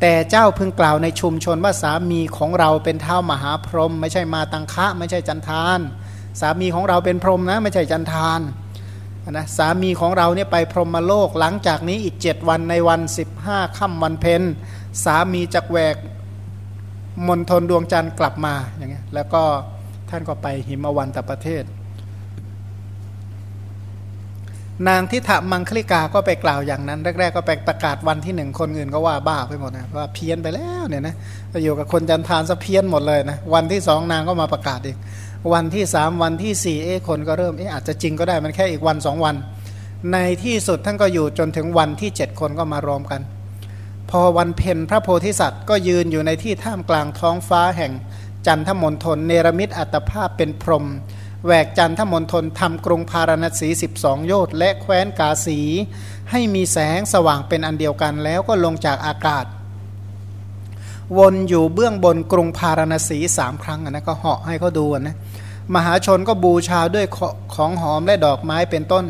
[0.02, 5.80] แต่เจ้าพึงกล่าวในชุมชนว่าสามีของเราเป็นเท้ามหาพรหมไม่ใช่มาตังคะไม่ใช่จันทาน
[6.42, 8.40] สามีของเราเป็นพรหมนะไม่ใช่จันทาน
[9.32, 14.42] นะสามีของเราเนี่ยไปพรหมโลกหลังจากนี้อีกเจ็ดวันในวันสิบห้าค่ำวันเพ็ญ
[15.04, 15.96] สามีจักแหวก
[17.28, 19.44] มณฑลดวงจันทร์กลับมาอย่างเงี้ยแล้วก็
[20.10, 21.64] ท่านก็ไปหิมวันตประเทศ
[24.88, 31.16] นางทิฏฐมังคลิกาก็ไปกล่าวอย่างนั้น แรก ๆ ก็ไปประกาศวันที่หนึ่งคนอื่นก็ว่าบ้าไปหมดนะว่าเพี้ยนไปแล้วเนี่ยนะ
[31.64, 34.98] อยู่กับคนจันทานสะเพี้ยนหมดเลยนะวันที่สองนางก็มาประกาศอีก
[35.54, 39.36] วันที่สามวันที่สี่เอ๊คนก็เริ่มเอ๊อาจจะจริงก็ได้มันแค่อีกวันสองวัน
[40.14, 43.22] ในที่สุดท่านก็อยู่จนถึงวันที่เจ็ดคนก็มารวมกัน
[44.10, 47.92] พอวันเพ็ญพระโพธิสัตว์ก็ยืนอยู่ในที่ท่ามกลางท้องฟ้าแห่ง
[48.48, 50.86] จันทมณฑลเนรมิตอัตภาพเป็นพรหม
[51.46, 55.60] แหวกจันทมณฑลทำกรุงพาราณสี 12 โยชน์และแคว้นกาสี
[56.32, 59.46] ให้มีแสงสว่างเป็นอันเดียวกันแล้วก็ลงจากอากาศ
[61.18, 65.18] วนอยู่เบื้องบนกรุงพาราณสีสามครั้งนะก็เหาะให้เขาดูนะ
[65.76, 67.06] มหาชนก็บูชาด้วย
[67.56, 69.06] ของหอมและดอกไม้เป็นต้น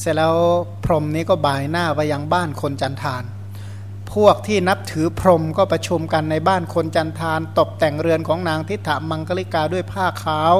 [0.00, 0.34] เสร็จแล้ว
[0.84, 3.22] พรหมนี้ก็บ่ายหน้าไปยังบ้านคนจันทาน
[4.14, 10.54] พวกที่นับถือพรหมก็ประชุมกันในบ้านคนจันทาน ตกแต่งเรือนของนางทิฏฐามังคลิกาด้วยผ้าขาว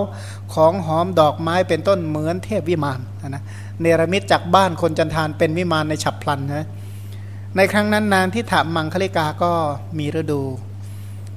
[0.55, 3.43] ของหอมดอกไม้เป็นต้นเหมือนเทพวิมานนะ
[3.81, 6.67] เนรมิตจากบ้านคนจันทานเป็นวิมานในฉับพลันนะ
[7.57, 9.53] ในครั้งนั้นนางทิฏฐามังคลิกาก็
[9.99, 10.43] มีฤดู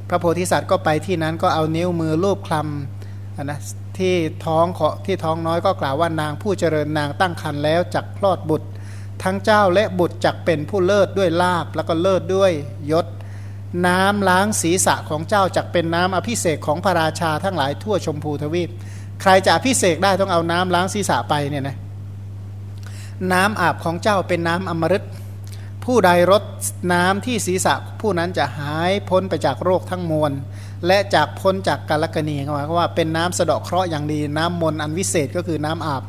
[0.10, 3.60] พระโพธิสัตว์ก็ไปที่นั้นก็เอานิ้วมือลูบคลำนะ
[3.98, 4.14] ที่
[4.46, 4.66] ท้อง
[5.06, 8.68] ที่ท้องน้อยก็กล่าวว่านางผู้เจริญนางตั้งครรภ์แล้วจักคลอดบุตร
[9.24, 12.52] ทั้งเจ้าและบุตรจักเป็นผู้เลิศด้วยลาบแล้วก็เลิศด้วย
[12.92, 13.06] ยศ
[13.88, 18.70] น้ำล้างศีรษะของเจ้าจักเป็นน้ำอภิเศกของพระราชาทั้งหลายทั่วชมพูทวีป
[19.22, 21.78] ใครจะอภิเศกได้ต้องเอาน้ำล้างศีรษะไปเนี่ยนะ
[23.34, 25.04] น้ำอาบของเจ้าเป็นน้ำอมฤต
[25.86, 26.44] ผู้ใดรด
[26.94, 30.32] น้ำที่ศีรษะผู้นั้นจะหายพ้นไปจากโรคทั้งมวล
[30.88, 36.04] และจากพ้นจากกาลกณีหมายความว่าเป็นน้ำสะเดาะเคราะห์อย่างดี น้ำมนต์อันวิเศษก็คือน้ำอาบ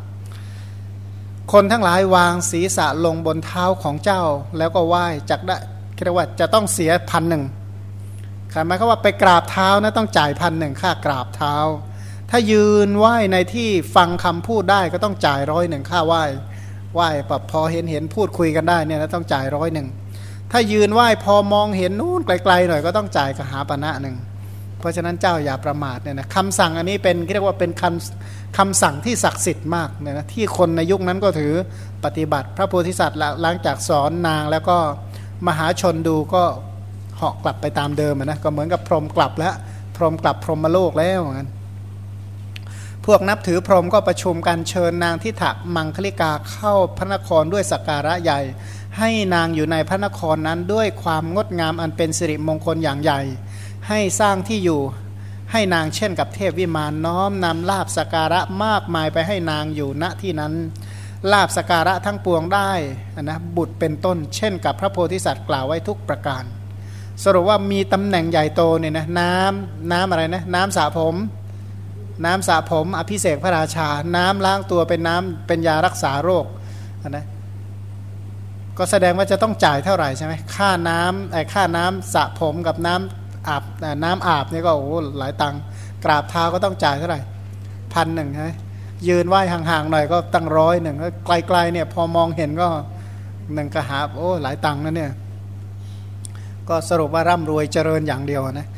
[1.53, 4.23] คนทั้งหลายวางศีรษะลงบนเท้าของเจ้า
[4.59, 5.57] แล้วก็ไหว้จักได้
[6.05, 7.45] เรียกว่าจะต้องเสียพันหนึ่ง
[8.67, 11.55] หมายความว่าไปกราบเท้านะต้องจ่ายพันหนึ่งค่ากราบเท้า
[12.31, 16.23] ถ้ายืนไหว้ในที่ฟังคำพูดได้ก็ต้องจ่ายร้อยหนึ่งค่าไหว้
[16.95, 19.89] ไหว้แบบพอเห็นเห็นพูดคุยกันได้เนี่ยต้องจ่ายร้อยหนึ่ง
[20.53, 24.17] ถ้ายืนไหว้พอมองเห็นนู่นไกลๆหน่อยก็ต้องจ่ายกหาปณะหนึ่ง
[24.79, 31.53] เพราะฉะนั้นเจ้าอย่าประมาทเนี่ยนะคำสั่งอันนี้เป็นเรียกว่าเป็นคำ คำสั่งที่ศักดิ์สิทธิ์มากเนี่ยนะที่คนในยุคนั้นก็ถือ
[32.05, 34.79] ปฏิบัติ พระโพธิสัตว์หลังจากสอนนางแล้วก็
[35.47, 36.45] มหาชนดูก็
[37.17, 39.55] เหาะกลับไปตามเดิมนะก็เหมือนกับพรหมกลับแล้ว
[39.97, 41.49] พรหมกลับพรหมโลกแล้วเหมือนกัน
[43.07, 48.41] พวกนับถือพรหมก็ประชุมกันเชิญนางทิถักมังคลิกาเข้าพระนครด้วยสักการะใหญ่
[48.99, 53.21] ให้นางอยู่ในพระนครนั้นด้วยความงดงามอันเป็นสิริมงคลอย่างใหญ่
[53.89, 54.81] ให้สร้างที่อยู่
[55.53, 60.53] ให้นางเช่นกับเทพวิมานน้อมนำลาบสการะมากมายไปให้นางอยู่ณที่นั้น
[61.33, 62.73] ลาบสการะทั้งปวงได้
[63.23, 66.45] นะบุตรเป็นต้น เช่นกับพระโพธิสัตว์กล่าวไว้ทุกประการ
[67.25, 71.15] สรุปว่ามีตำแหน่งใหญ่โตเนี่ยนะน้ำน้ำอะไรนะน้ำสระผม
[72.25, 76.47] น้ำสระผมอภิเษกพระราชา น้ำล้างตัวเป็นน้ำเป็นยารักษาโรค
[77.09, 77.27] นะ
[78.79, 83.63] ก็แสดงว่าจะต้องจ่ายเท่าไหร่ใช่ไหมค่าน้ำไอ้ค่าน้ำสระผมกับน้ำ อาบ
[84.05, 85.55] น้ำอาบนี่ก็โอ้หลายตัง
[86.05, 87.21] กราบเท้าก็ต้องจ่ายเท่าไหร่
[87.93, 88.55] พันหนึ่งใช่
[89.09, 92.69] ยืนไหว้ห่างๆหน่อยก็ตั้งร้อยหนึ่งไกลๆเนี่ยพอมองเห็นก็
[93.55, 95.13] หนึ่งกระหาโอ้หลายตังนะเนี่ย
[96.69, 98.69] ก็สรุปว่าร่ำรวยเจริญอย่างเดียวนะ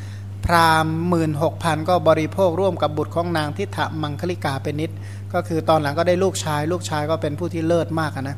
[0.47, 4.91] พราหมณ์หมื่นหกพันก็บริโภคร่วมกับบุตรของนางทิฏมังคลิกาเป็นนิด
[5.33, 8.37] ก็คือตอนหลังก็ได้ลูกชาย ลูกชายก็เป็นผู้ที่เลิศมากนะ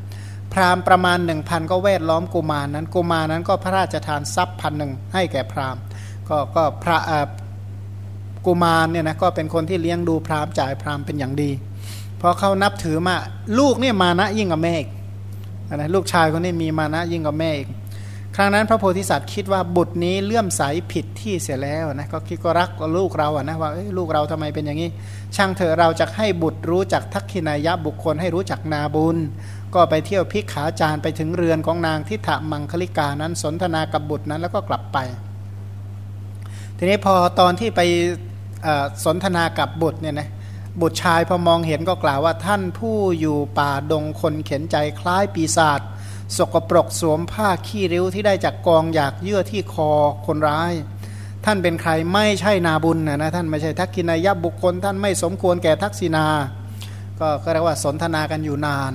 [0.52, 5.80] พราหมณ์ประมาณหนึ่งพันก็แวดล้อมกุมารนั้นกุมารนั้นก็พระราชทานทรัพย์พันหนึ่งให้แก่พราหมณ์
[6.30, 6.98] ก็ก็พระ
[8.46, 11.50] กุมารเนี่ยนะก็เป็นคนที่เลี้ยงดูพราหมณ์จ่ายพราหมณ์เป็นอย่างดี
[12.18, 13.16] เพราะเขานับถือมา
[13.58, 14.90] ลูกเนี่ยมานะยิ่งกว่าแม่อีก
[15.76, 17.68] นะลูกชายคนนี้มีมานะยิ่งกว่าแม่อีก
[18.36, 20.62] ครั้งนั้นพระโพธิสัตว์คิดว่าบุตรนี้เลื่อมใส
[20.92, 24.90] ผิดที่เสียแล้วนะก็คิดก็รักลูกเราอะนะว่าลูกเราทำไมเป็นอย่างนี้
[25.36, 29.16] ช่างเถอะเราจะให้บุตรรู้จักทักขินายะบุคคลให้รู้จักนาบุญ
[29.74, 34.98] ก็ไปเที่ยวพิกขาจารไปถึงเรือนของนางทิฏฐมังคลิกานั้นสนทนากับบุตรนั้นแล้วก็กลับไป
[36.82, 37.80] ทีนี้พอตอนที่ไป
[39.04, 40.28] สนทนากับบุตรเนี่ยนะ
[40.80, 45.80] บุตรชายพอมองเห็นก็กล่าวว่าท่านผู้อยู่ป่าดงคนเข็นใจคล้ายปีศาจ
[46.36, 49.90] สกปรกสวมผ้าขี้ริ้วที่ได้จากกองอยากเยื่อที่คอ
[50.26, 50.72] คนร้าย
[51.44, 56.26] ท่านเป็นใครไม่ใช่นาบุญนะนะท่านไม่ใช่ทักกินายบุคคล ท่านไม่สมควรแก่ทักษินา
[57.20, 58.92] ก็ก็เรียกว่าสนทนากันอยู่นาน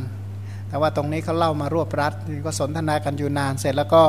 [0.70, 2.14] แต่ว่าตรงนี้เขาเล่ามารวบรัด
[2.46, 4.04] ก็สนทนากันอยู่นานเสร็จแล้วก็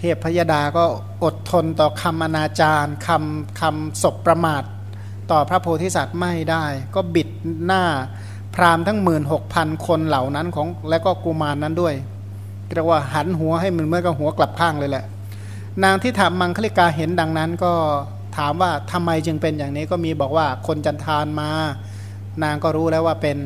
[0.00, 0.84] เทพพยดาก็
[1.24, 4.62] อดทนต่อคำอนาจารคำคำศพประมาท
[5.30, 7.28] ต่อพระโพธิสัตว์ไม่ได้ ก็บิด
[7.66, 7.82] หน้า
[8.54, 11.94] พราหมณ์ทั้งหมื่นหกพันคนเหล่านั้นของและก็กุมารนนั้นด้วย
[12.74, 15.04] เรียกว่าหันหัวให้มันเมื่อกับหัวกลับข้างเลยแหละ
[15.84, 17.72] นางที่ถามมังคลิกาเห็นดังนั้นก็
[18.36, 21.50] ถามว่าทำไมจึงเป็นอย่างนี้ก็มีบอกว่าคนจันทานมา
[22.42, 23.38] นางก็รู้แล้วว่าเป็น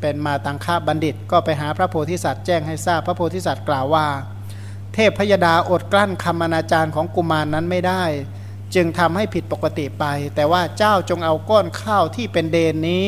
[0.00, 4.06] เป็นมาตังค่าบัณฑิต ก็ไปหาพระโพธิสัตว์แจ้งให้ทราบพระโพธิสัตว์กล่าวว่า
[4.94, 8.04] เทพพยดาอดกลั้นคำอนาจารของกุมารนนั้นไม่ได้
[8.74, 13.04] จึงทำให้ผิดปกติไป แต่ว่าเจ้าจงเอาก้อนข้าวที่เป็นเดนนี้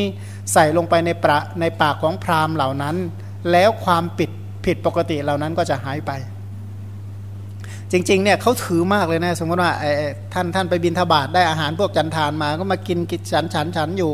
[0.53, 2.97] ใส่ลงไปในประในปากของพราหมณ์เหล่านั้น
[3.51, 4.31] แล้วความปิด
[4.65, 6.11] ผิดปกติเหล่านั้นก็จะหายไป
[7.97, 9.73] จริงๆเนี่ยเขาถือมากเลยนะ สมมติว่า
[10.35, 14.13] ท่านท่านไปบินทบาทได้อาหารพวกจันทานมา ก็มากินกินฉันฉันฉันอยู่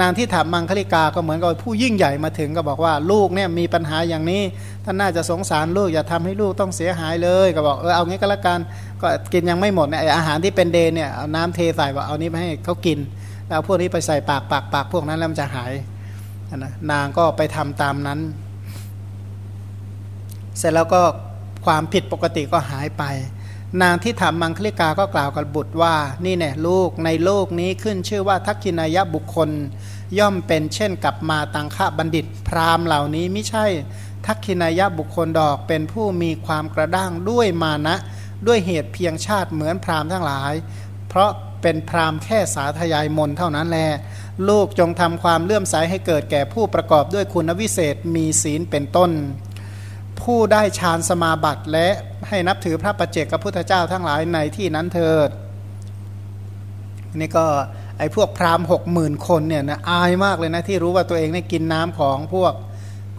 [0.00, 4.42] นางที่ถามมังคลิกาก็เหมือนกับผู้ยิ่งใหญ่มาถึงก็บอกว่าลูกเนี่ยมีปัญหาอย่างนี้
[4.84, 8.60] ท่านน่าจะสงสารลูกอย่าทำให้ลูกต้องเสียหายเลย ก็บอกเออเอางี้ก็แล้วกัน
[9.02, 12.98] ก็กินยังไม่หมดเนี่ยอาหารที่เป็นเดนเนี่ยเอาน้ำเทใส่ว่าเอานี้ไปให้เขากิน
[13.48, 15.72] แล้วพวกนี้ไปใส่ปากปากปากพวกนั้นแล้วมันจะหาย
[16.56, 18.20] นะนางก็ไปทำตามนั้น
[20.58, 21.02] เสร็จแล้วก็
[21.64, 23.04] ความผิดปกติก็หายไป
[23.82, 29.50] นางที่ถามมังคลิกาก็กล่าวกับบุตรว่า นี่เนี่ยลูกในโลกนี้ขึ้นชื่อว่าทักกินายะบุคคล
[30.18, 33.66] ย่อมเป็นเช่นกับมาตังคะบัณฑิต พราหมณ์เหล่านี้ไม่ใช่
[34.26, 37.96] ทักขินายะบุคคลดอกเป็นผู้มีความกระด้างด้วยมานะ
[38.46, 40.52] ด้วยเหตุเพียงชาติเหมือนพราหมณ์ทั้งหลาย
[41.08, 41.30] เพราะ
[41.62, 43.78] เป็นพราหมณ์แค่สาธยายมนเท่านั้นแล
[44.48, 49.10] ลูกจงทำความเลื่อมใสให้เกิดแก่ผู้ประกอบด้วยคุณวิเศษมีศีลเป็นต้น
[50.22, 51.88] ผู้ได้ฌานสมาบัติและ
[52.28, 55.30] ให้นับถือพระประเจกพระพุทธเจ้าทั้งหลายในที่นั้นเถิด
[57.16, 57.46] นี่ก็
[57.98, 62.54] ไอ้พวกพราหมณ์หกหมื่นคนเนี่ยนะอายมากเลยนะที่รู้ว่าตัวเองได้กินน้ำของพวก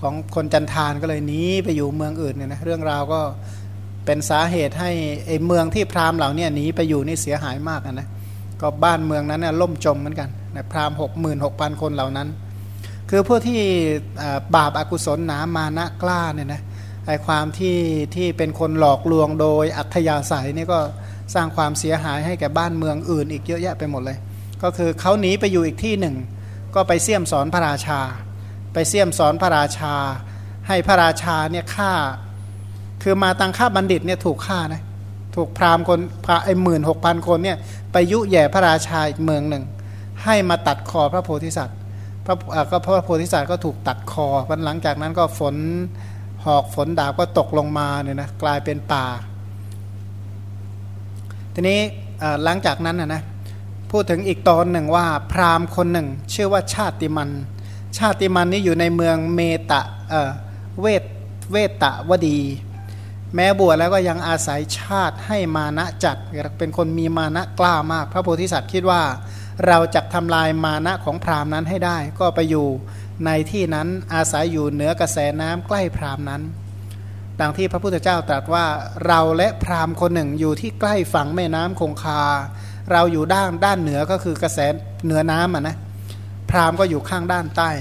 [0.02, 3.22] ของคนจันทานก็เลยหนีไปอยู่เมืองอื่นเนี่ยนะเรื่องราวก็
[4.06, 4.92] เป็นสาเหตุให้
[5.28, 8.08] ไอ้เมืองที่พราหมณ์เหล่านี้หนีไปอยู่นี่เสียหายมากนะ
[8.62, 12.28] ก็บ้านเมืองนั้นเนี่ยล่มจมเหมือนกันนะพราหมณ์หกหมื่นหกพันคนเหล่านั้น
[13.10, 13.62] คือพวกที่
[14.56, 16.62] บาปอากุศลหนามานะกล้าเนี่ยนะ
[17.08, 17.78] ไอความที่
[18.16, 20.80] ที่เป็นคนหลอกลวงโดยอัธยาศัยนี่ก็
[21.34, 24.18] สร้างความเสียหายให้แก่บ้านเมืองอื่น อีกเยอะแยะไปหมดเลย
[24.64, 26.16] ก็คือเขาหนีไปอยู่อีกที่หนึ่ง
[26.76, 28.00] ก็ไปเสี่ยมสอนพระราชา
[28.74, 29.94] ไปเสี่ยมสอนพระราชา
[30.68, 31.92] ให้พระราชาเนี่ยฆ่า
[33.04, 34.82] คือมาตังค่าบัณฑิตเนี่ยถูกฆ่านะ
[35.36, 37.58] ถูกพราหมณ์คนพระไอ้หมื่นหกพันคนเนี่ย
[37.92, 39.64] ไปยุแย่พระราชาอีกเมืองหนึ่ง
[40.24, 41.78] ให้มาตัดคอพระโพธิสัตว์
[42.26, 42.36] พระ
[42.72, 45.56] ก็พระโพธิสัตว์ก็ถูกตัดคอวันหลังจากนั้นก็ฝน
[46.46, 49.06] หอกฝนดาบก็ตกลงมาเนี่ยนะกลายเป็นป่า
[51.54, 51.80] ทีนี้
[52.44, 53.22] หลังจากนั้นนะนะ
[53.92, 57.30] พูดถึงอีกตอนหนึ่งว่าพราหมณ์คนหนึ่ง ชื่อว่าชาติมัน
[57.98, 61.04] ชาติมันนี้อยู่ในเมืองเมตะเเวท
[61.52, 62.40] เวตะวดี
[63.36, 66.18] แม้บวชแล้วก็ยังอาศัยชาติให้มานะจัด
[66.58, 69.02] เป็นคนมีมานะกล้ามาก พระโพธิสัตว์คิดว่า
[69.68, 72.68] เราจะทำลายมานะของพราหมณ์นั้นให้ได้ ก็ไปอยู่
[73.26, 76.42] ในที่นั้นอาศัยอยู่เหนือกระแสน้ำใกล้พราหมนั้น
[77.40, 78.66] ดังที่พระพุทธเจ้าตรัสว่า
[79.08, 82.22] เราและพราหมณ์คนหนึ่งอยู่ที่ใกล้ฝั่งแม่น้ำคงคา
[82.92, 84.60] เราอยู่ด้านด้านเหนือก็คือกระแส
[85.06, 85.76] เหนือน้ำอะนะ
[86.50, 87.72] พราหมณ์ก็อยู่ข้างด้านใต้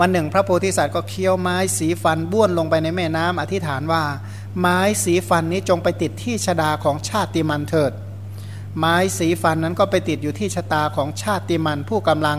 [0.00, 4.02] วันหนึ่ง พระโพธิสัตว์ก็เคี้ยวไม้สีฟันบ้วนลงไปในแม่น้ำอธิษฐานว่า
[4.60, 7.92] ไม้สีฟันนี้จงไปติดที่ชดาของชาติมันเถิด
[8.78, 12.38] ไม้สีฟันนั้นก็ไปติดอยู่ที่ชะตาของชาติมันผู้กำลัง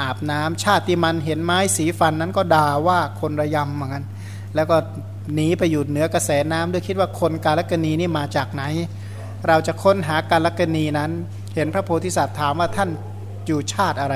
[0.00, 4.04] อาบน้ำชาติมันเห็นไม้สีฟันนั้นก็ด่าว่าคนระยำเหมือนกัน
[4.54, 4.76] แล้วก็
[5.34, 8.62] หนีไปอยู่เหนือกระแสน้ำด้วยคิดว่าคนกาลกณีนี่มาจากไหน
[9.48, 11.10] เราจะค้นหากาลกณีนั้น
[11.54, 12.90] เห็นพระโพธิสัตว์ถามว่าท่าน
[13.46, 14.14] อยู่ชาติอะไร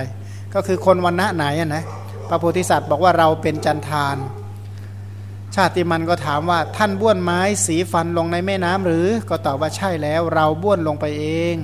[0.54, 1.84] ก็คือคนวันณะไหนนะ
[2.28, 4.16] พระโพธิสัตว์บอกว่าเราเป็นจันทาน
[5.54, 11.54] ชาติมันก็ถามว่าท่านบ้วนไม้สีฟันลงในแม่น้ำหรือก็ตอบว่าใช่แล้วเราบ้วนลงไปเอง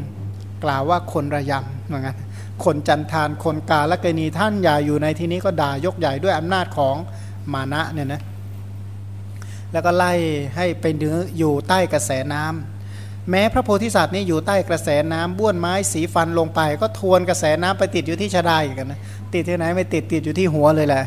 [0.65, 2.17] กล่าวว่าคนระยำเหมือนกัน
[2.65, 6.97] คนจันทานคนกาและกณีท่านอย่าอยู่ในที่นี้ก็ด่ายกใหญ่ด้วยอำนาจของ
[7.53, 8.23] มานะเนี่ยนะ
[9.73, 10.13] แล้วก็ไล่
[10.57, 19.01] ให้ไปเนื้ออยู่ใต้กระแสน้ำแม้พระโพธิสัตว์นี่อยู่ใต้กระแสน้ำบ้วนไม้สีฟันลงไป ก็ทวนกระแสน้ำไปติดอยู่ที่ชาดาอีกนะ
[19.35, 21.05] ติดที่ไหนไม่ติดติดอยู่ที่หัวเลยแหละ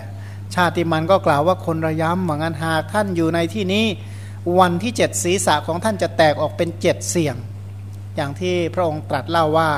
[0.55, 3.85] ชาติมันก็กล่าวว่าคนระยำเหมือนกันหากท่านอยู่ในที่นี้
[4.59, 7.35] วันที่เจ็ดศีรษะของท่านจะแตกออกเป็นเจ็ดเสี่ยง
[8.15, 9.69] อย่างที่พระองค์ตรัสเล่าว่า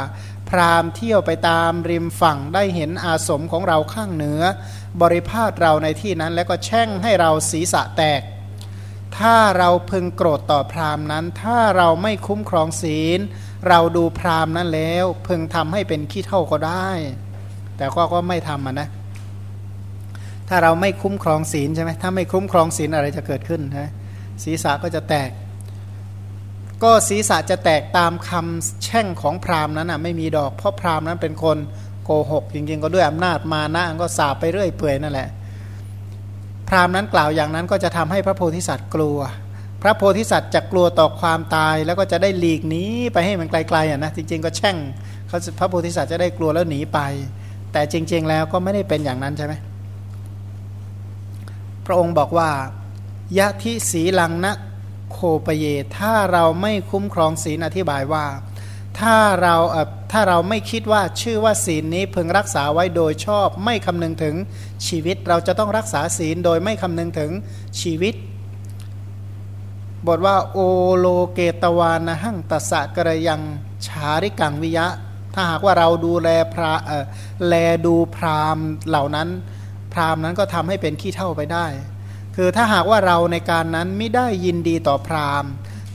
[0.50, 4.42] พรามเที่ยวไปตามริมฝั่งได้เห็นอาสมของเราข้างเหนือ
[5.02, 8.22] บริพาทเราในที่นั้นแล้วก็แช่งให้เราศีรษะแตก
[9.18, 13.20] ถ้าเราพึงโกรธต่อพรามนั้น ถ้าเราไม่คุ้มครองศีล
[13.68, 16.90] เราดูพรามนั้นแล้ว พึงทำให้เป็นขี้เท่าก็ได้
[17.78, 18.90] แต่ก็ก็ไม่ทำนะ
[20.50, 23.90] ถ้าเราไม่คุ้มครองศีลใช่ไหมถ้าไม่คุ้มครองศีลอะไรจะเกิดขึ้นนะ
[24.44, 25.30] ศีรษะก็จะแตก
[26.84, 31.58] ก็ศีรษะจะแตกตามคำแช่งของพราหมณ์นั้นอะไม่มีดอก เพราะพราหมณ์นั้นเป็นคน
[32.04, 35.30] โกหก จริงๆ ก็ด้วยอำนาจมานะก็สาบไปเรื่อยเปื่อยนั่นแหละ
[36.68, 39.20] พราหมณ์นั้นกล่าวอย่างนั้นก็จะทำให้พระโพธิสัตว์กลัว
[39.82, 44.78] พระโพธิสัตว์จะกลัวต่อความตายแล้วก็จะได้หลีกหนีไปให้มันไกลๆอะนะจริง ๆ ก็แช่ง
[45.28, 47.00] เขาพระโพธิสัตว์จะได้กลัวแล้วหนีไป
[47.72, 49.54] แต่จริง ๆ แล้วก็ไม่ได้เป็นอย่างนั้นใช่ไหม
[51.86, 52.50] พระองค์บอกว่า
[53.38, 54.54] ยะทิสีลังนะ
[55.12, 55.66] โคปเย
[55.98, 58.26] ถ้าเราไม่คุ้มครองศีลอธิบายว่า
[59.00, 59.56] ถ้าเรา
[60.12, 64.36] ถ้าเราไม่คิดว่าชื่อว่าศีลนี้พึงรักษาไว้โดยชอบ ไม่คำนึงถึง
[64.88, 67.32] ชีวิต เราจะต้องรักษาศีลโดยไม่คำนึงถึง
[67.82, 68.16] ชีวิต
[70.08, 70.60] บทว่าโอ
[70.98, 73.42] โลเกตวานะหั่งตสะกระยัง
[73.88, 74.88] ชาริกังวิยะ
[75.34, 76.74] ถ้าหากว่าเราดูแลพระ
[77.48, 77.54] แล
[77.86, 79.28] ดูพรามเหล่านั้น
[79.94, 81.66] พรามนั้นก็ทำให้เป็นขี้เท่าไปได้
[82.40, 85.52] คือถ้าหากว่าเราในการนั้นไม่ได้ยินดีต่อพราหมณ์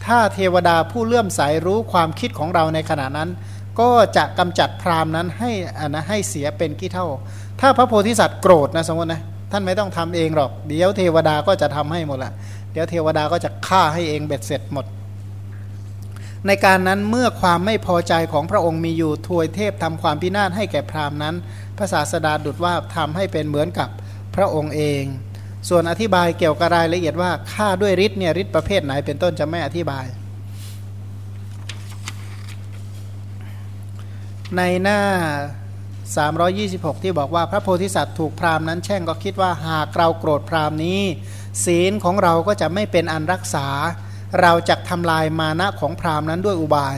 [0.07, 3.29] ถ้าเทวดาผู้เลื่อมใสรู้ความคิดของเราในขณะนั้น
[3.81, 7.07] ก็จะกำจัดพราหมณ์นั้นให้อนะให้เสียเป็นกี่เท่า
[7.61, 12.33] ถ้าพระโพธิสัตว์โกรธนะสมมตินะท่านไม่ต้องทำเองหรอก เดี๋ยวเทวดาก็จะทำให้หมดละ
[12.73, 14.87] เดี๋ยวเทวดาก็จะฆ่าให้เองเบ็ดเสร็จหมด
[16.47, 21.35] ในการนั้นเมื่อความไม่พอใจของพระองค์มีอยู่ทวยเทพทำความพินาศให้แก่พราหมณ์นั้น
[21.77, 23.89] พระศาสดาดุดว่าทำให้เป็นเหมือนกับ
[24.37, 25.03] พระองค์เอง
[25.69, 30.07] ส่วนอธิบายเกี่ยวกับรายละเอียดว่าฆ่าด้วยฤทธิ์เนี่ยฤทธิ์ประเภทไหนเป็นต้นจะไม่อธิบาย
[34.57, 35.01] ในหน้า
[36.23, 41.01] 326 ที่บอกว่าพระโพธิสัตว์ถูกพราหมณ์นั้นแช่งก็คิดว่าหากเราโกรธพราหมณ์นี้
[41.65, 43.67] ศีลของเราก็จะไม่เป็นอันรักษา
[44.41, 46.97] เราจะทำลายมานะของพราหมณ์นั้นด้วยอุบาย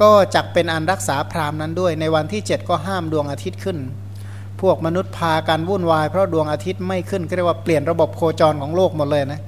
[0.00, 3.78] ก็จะเป็นอันรักษาพราหมณ์นั้นด้วยในวันที่ 7 ก็ห้ามดวงอาทิตย์ขึ้น
[4.60, 9.42] พวกมนุษย์พากันวุ่นวายเพราะดวงอาทิตย์ไม่ขึ้นก็เรียกว่าเปลี่ยนระบบโคจรของโลกหมดเลยนะ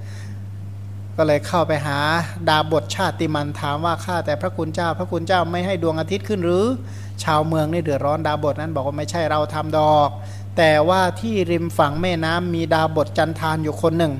[1.16, 1.98] ก็เลยเข้าไปหา
[2.48, 6.64] ดาบทชาติมันถามว่าข้าแต่พระคุณเจ้า พระคุณเจ้าไม่ให้ดวงอาทิตย์ขึ้นหรือ
[7.24, 10.08] ชาวเมืองนี่เดือดร้อนดาบทนั้นบอกว่าไม่ใช่เราทำดอก
[10.56, 14.12] แต่ว่าที่ริมฝั่งแม่น้ำมีดาบทจันทานอยู่คนหนึ่ง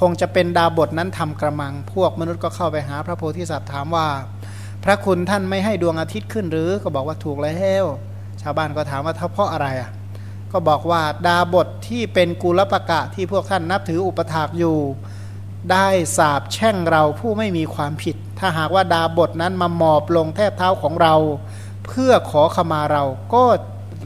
[0.00, 4.06] คงจะเป็นดาบทนั้นทำกระมัง พวกมนุษย์ก็เข้าไปหาพระโพธิสัตว์ถามว่า
[4.84, 7.50] พระคุณท่านไม่ให้ดวงอาทิตย์ขึ้นหรือก็บอกว่าถูกแล้
[7.82, 7.84] ว
[8.42, 9.90] ชาวบ้านก็ถามว่าถ้าเพราะอะไรอะ
[10.52, 14.78] ก็บอกว่าดาบทที่เป็นกุลปะกะที่พวกท่านนับถืออุปถากอยู่
[15.72, 21.14] ได้สาบแช่งเราผู้ไม่มีความผิด ถ้าหากว่าดาบทนั้นมาหมอบลงแทบเท้าของเรา
[21.86, 23.42] เพื่อขอขมาเราก็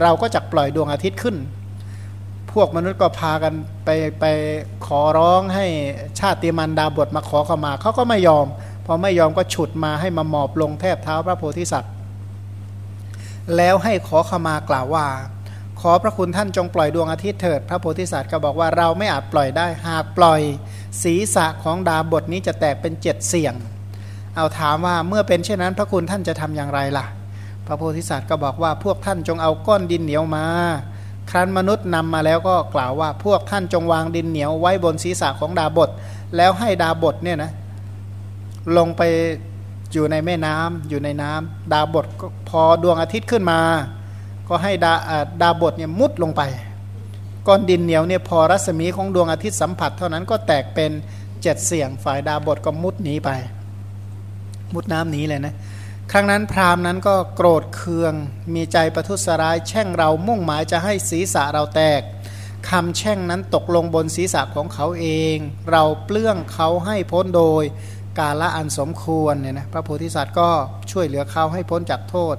[0.02, 1.37] เราก็จะปล่อยดวงอาทิตย์ขึ้น
[2.52, 3.52] พวกมนุษย์ก็พากัน
[3.85, 3.88] ไป
[4.20, 4.24] ไป
[4.87, 5.66] ขอร้องให้
[6.18, 8.46] ชาติมันดาบทมาขอขมาเขาก็ไม่ยอม
[8.87, 11.92] พอไม่ยอมก็ฉุดมาให้มาหมอบลงแทบเท้าพระโพธิสัตว์
[13.57, 15.07] แล้วให้ขอขมากล่าวว่า
[15.87, 20.40] ขอพระคุณท่านจงปล่อยดวงอาทิตย์เถิด พระโพธิสัตว์ก็บอกว่าเราไม่อาจปล่อยได้ หากปล่อย
[21.03, 23.55] ศีรษะของดาบทนี้จะแตกเป็นเจ็ดเสี่ยง
[24.37, 27.07] เอาถามว่าเมื่อเป็นเช่นนั้น พระคุณท่านจะทำอย่างไรล่ะ
[27.66, 30.47] พระโพธิสัตว์ก็บอกว่าพวกท่านจงเอาก้อนดินเหนียวมา
[31.31, 35.90] ครั้นมนุษย์นำมาแล้วก็กล่าวว่าพวกท่านจงวางดินเหนียวไว้บนศีรษะของดาบท
[36.37, 37.51] แล้วให้ดาบทเนี่ยนะ
[38.77, 39.03] ลงไป
[39.92, 42.07] อยู่ในแม่น้ำอยู่ในน้ำดาบท
[42.49, 43.61] พอดวงอาทิตย์ขึ้นมา
[44.48, 44.94] ก็ให้ดา
[45.42, 46.42] ดาบทเนี่ยมุดลงไป
[47.46, 50.90] ก้อนดินเหนียวเนี่ยพอรัศมีของดวงอาทิตย์สัมผัส เท่านั้นก็แตกเป็น
[51.42, 53.30] เจ็ดเสียงฝ่ายดาบทก็มุดหนีไป
[54.74, 55.54] มุดน้ำหนีเลยนะ
[56.12, 58.14] ครั้งนั้นพราหมณ์นั้นก็โกรธเคือง
[58.54, 62.00] มีใจประทุษร้าย แช่งเรามุ่งหมายจะให้ศีรษะเราแตก
[62.68, 65.37] คำแช่งนั้นตกลงบนศีรษะของเขาเอง
[65.70, 67.64] เราเปลื้องเขาให้พ้นโดย
[68.18, 70.48] กาละอันสมควรเนี่ยนะพระโพธิสัตว์ก็
[70.90, 72.37] ช่วยเหลือเขาให้พ้นจากโทษ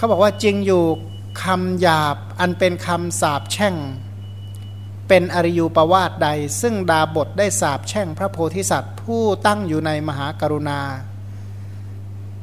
[0.00, 0.84] เขาบอกว่าจริงอยู่
[1.44, 3.74] คำหยาบอันเป็นคำสาบแช่ง
[5.08, 6.28] เป็นอริยูปวาทใด
[6.60, 10.80] ซึ่งดาบทได้สาบแช่งพระโพธิสัตว์ ผู้ตั้งอยู่ในมหากรุณา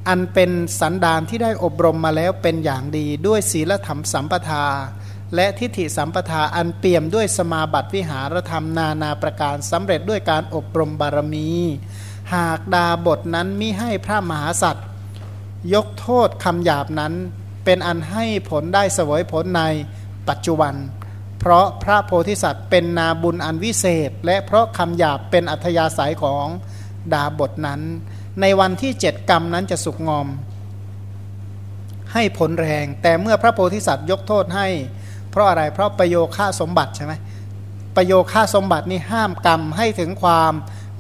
[0.08, 4.66] อันเป็นสันดานที่ได้อบรมมาแล้วเป็นอย่างดีด้วยศีลธรรมสัมปทา
[5.36, 11.50] และทิฏฐิสัมปทาอันเปี่ยมด้วยสมาบัติวิหารธรรมนานาประการสำเร็จด้วยการอบรมบารมี
[12.34, 14.88] หากดาบทนั้นมิให้พระมหาสัตว์
[15.74, 17.16] ยกโทษคำหยาบนั้น
[17.68, 19.64] เป็นอันให้ผลได้เสวยผลใน
[20.30, 20.74] ปัจจุบัน
[21.40, 26.46] เพราะพระโพธิสัตว์เป็นนาบุญอันวิเศษ และเพราะคำหยาบเป็นอัธยาศัยของ
[27.14, 27.82] ดาบทนั้น
[28.42, 30.28] ในวันที่เจ็ดกรรมนั้นจะสุกงอม
[32.14, 34.68] ให้ผลแรง แต่เมื่อพระโพธิสัตว์ยกโทษให้
[35.32, 37.14] เพราะอะไรเพราะประโยค่าสมบัติใช่ไหม
[37.96, 40.54] ประโยค่าสมบัตินี่ห้ามกรรมให้ถึงความ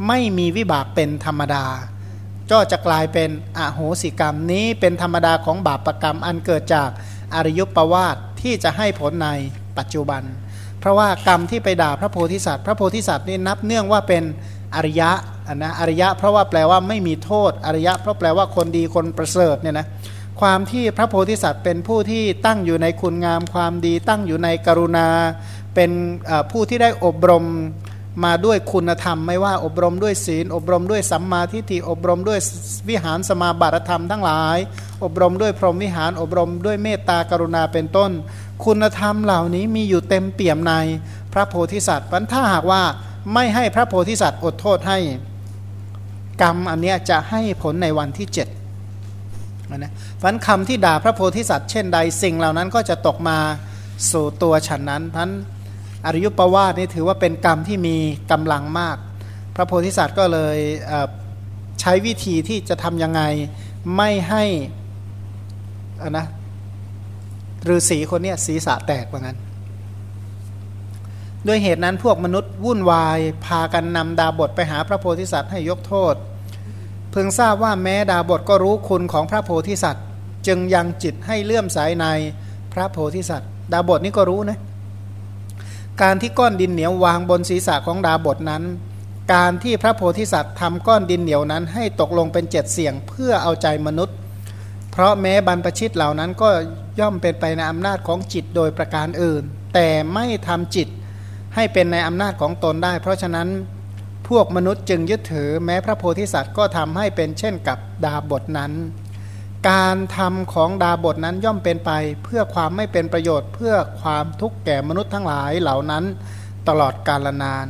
[0.08, 1.65] ไม่มีวิบากเป็นธรรมดา
[2.52, 6.90] ก็จะกลายเป็นอโหสิกรรมนี้เป็นธรรมดาของบาปรกรรมอันเกิดจาก
[7.36, 9.30] อริยประวาทที่จะให้ผลใน
[9.78, 10.24] ปัจจุบัน
[10.80, 14.24] เพราะว่ากรรมที่ไปด่าพระโพธิสัตว์ พระโพธิสัตว์นี่นับเนื่องว่าเป็น
[14.76, 15.10] อริยะ
[15.56, 19.88] นะอริยะเพราะว่าแปลว่าไม่มีโทษอริยะเพราะแปลว่าคนดีคนประเสริฐเนี่ยนะ
[20.42, 25.08] ความที่พระโพธิสัตว์เป็นผู้ที่ตั้งอยู่ในคุณงามความดี ตั้งอยู่ในกรุณา
[25.76, 25.92] เป็น
[26.52, 27.46] ผู้ที่ได้อบรม
[28.23, 32.39] มาด้วยคุณธรรม ไม่ว่าอบรมด้วยศีล อบรมด้วยสัมมาทิฏฐิอบรมด้วย
[32.89, 34.58] วิหารสมาบัติธรรมทั้งหลาย
[35.03, 38.12] อบรมด้วยพรหมวิหาร อบรมด้วยเมตตากรุณาเป็นต้น
[38.65, 40.73] คุณธรรมเหล่านี้มีอยู่เต็มเปี่ยมใน
[41.34, 42.82] พระโพธิสัตว์พันถ้าหากว่า
[43.34, 44.97] ไม่ให้พระโพธิสัตว์อดโทษให้
[46.41, 48.47] กรรมอันนี้จะให้ผลในวันที่เจ็ด
[49.75, 53.38] นะพันคำที่ด่าพระโพธิสัตว์เช่นใดสิ่งเหล่านั้นก็จะตกมา
[54.12, 55.30] สู่ตัวฉันนั้นพัน
[56.08, 57.98] อริยประวาสนี่ถือว่าเป็นกรรมที่มี
[58.32, 58.98] กำลังมาก
[59.56, 60.58] พระโพธิสัตว์ก็เลย
[61.82, 63.22] ใช้วิธีที่จะทำยังไง
[63.96, 64.43] ไม่ให้
[66.02, 66.26] อะนะ
[67.67, 69.38] ฤาษีคนนี้ศีรษะแตกว่างั้น
[71.48, 76.15] ด้วยเหตุนั้นพวกมนุษย์วุ่นวาย พากันนำดาบทไปหาพระโพธิสัตว์ให้ยกโทษ
[77.12, 80.06] เพิ่งทราบว่าแม้ดาบทก็รู้คุณของพระโพธิสัตว์
[80.48, 82.06] จึงยังจิตให้เลื่อมใสใน
[82.74, 84.60] พระโพธิสัตว์ ดาบทนี่ก็รู้นะ
[86.02, 88.64] การที่ก้อนดินเหนียววางบนศีรษะของดาบทนั้น
[89.34, 94.16] การที่พระโพธิสัตว์ทำก้อนดินเหนียวนั้น ให้ตกลงเป็นเจ็ดเสียงเพื่อเอาใจมนุษย์
[94.92, 96.50] เพราะแม้บรรพชิตเหล่านั้นก็
[97.00, 100.88] ย่อมเป็นไปในอำนาจของจิตโดยประการอื่น แต่ไม่ทำจิต
[101.56, 103.48] ให้เป็นในอำนาจของตนได้ เพราะฉะนั้น
[104.28, 108.72] พวกมนุษย์จึงยึดถือแม้พระโพธิสัตว์ก็ทำให้เป็นเช่นกับดาบทนั้น
[109.69, 111.91] การทำของดาบทนั้นย่อมเป็นไป
[112.23, 116.03] เพื่อความไม่เป็นประโยชน์ เพื่อความทุกข์แก่มนุษย์ทั้งหลายเหล่านั้น
[116.67, 117.67] ตลอดกาลนาน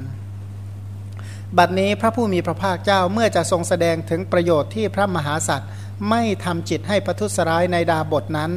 [1.57, 5.69] บัดนี้พระผู้มีพระภาคเจ้าเมื่อจะทรงแสดงถึงประโยชน์ที่พระมหาสัตว์
[6.09, 8.51] ไม่ทำจิตให้ประทุษร้ายในดาบทนั้น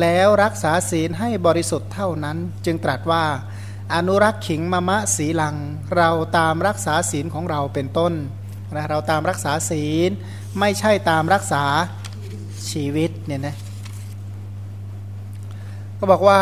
[0.00, 3.24] แล้วรักษาศีลให้บริสุทธิ์เท่านั้น จึงตรัสว่า
[3.94, 5.56] อนุรักษ์ขิงมะมะสีลัง
[5.96, 8.12] เราตามรักษาศีลของเราเป็นต้น
[8.74, 10.10] นะเราตามรักษาศีล
[10.60, 11.64] ไม่ใช่ตามรักษา
[12.70, 13.56] ชีวิตเนี่ยนะ
[15.98, 16.38] ก็บอกว่า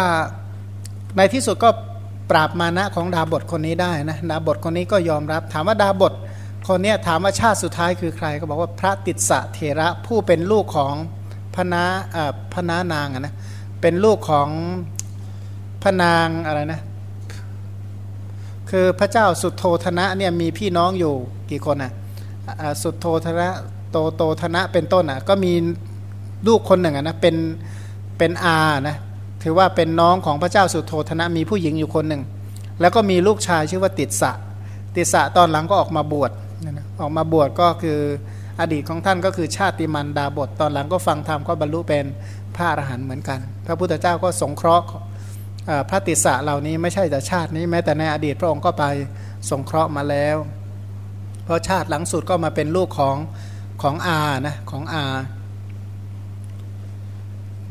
[1.17, 1.71] ในที่สุดก็
[2.31, 6.15] ปราบมานะของดาบทคนนี้ได้นะดาบทคนนี้ก็ยอมรับ ถามว่าดาบท
[6.69, 10.95] คนนี้ถามว่าชาติสุดท้ายคือใคร ก็บอกว่าพระติสสะเถระผู้เป็นลูกของ
[11.55, 11.85] พนา
[12.55, 13.35] พนานางนะ
[13.81, 14.49] เป็นลูกของ
[15.83, 16.81] พนางอะไรนะ
[18.71, 21.15] คือพระเจ้าสุดโทธนะเนี่ยมีพี่น้องอยู่
[21.51, 21.93] กี่คนอะ
[22.83, 23.49] สุดโทธนะ
[23.91, 25.53] โตโตธนะเป็นต้นอะก็มี
[26.47, 27.37] ลูกคนหนึ่งนะเป็น
[28.19, 28.97] เป็นอานะ
[29.43, 32.23] ถือว่าเป็นน้องของพระเจ้าสุโธธนะมีผู้หญิงอยู่คนหนึ่ง
[32.81, 34.33] แล้วก็มีลูกชายชื่อว่าติดสะ
[34.97, 36.31] ติดสะตอนหลังก็ออกมาบวช
[37.01, 37.99] ออกมาบวชก็คือ
[38.61, 42.05] อดีตของท่านก็คือชาติมันดาบทตอนหลังก็ฟังธรรมก็บรรลุเป็น
[42.55, 44.87] พระอรหันต์เหมือนกัน พระพุทธเจ้าก็สงเคราะห์
[45.91, 48.85] พระติสสะเหล่านี้ไม่ใช่แต่ชาตินี้แม้แต่ในอดีตพระองค์ก็ไป
[49.51, 50.37] สงเคราะห์มาแล้ว
[51.45, 53.17] เพราะชาติหลังสุดก็มาเป็นลูกของ
[53.83, 55.05] ของอานะของอา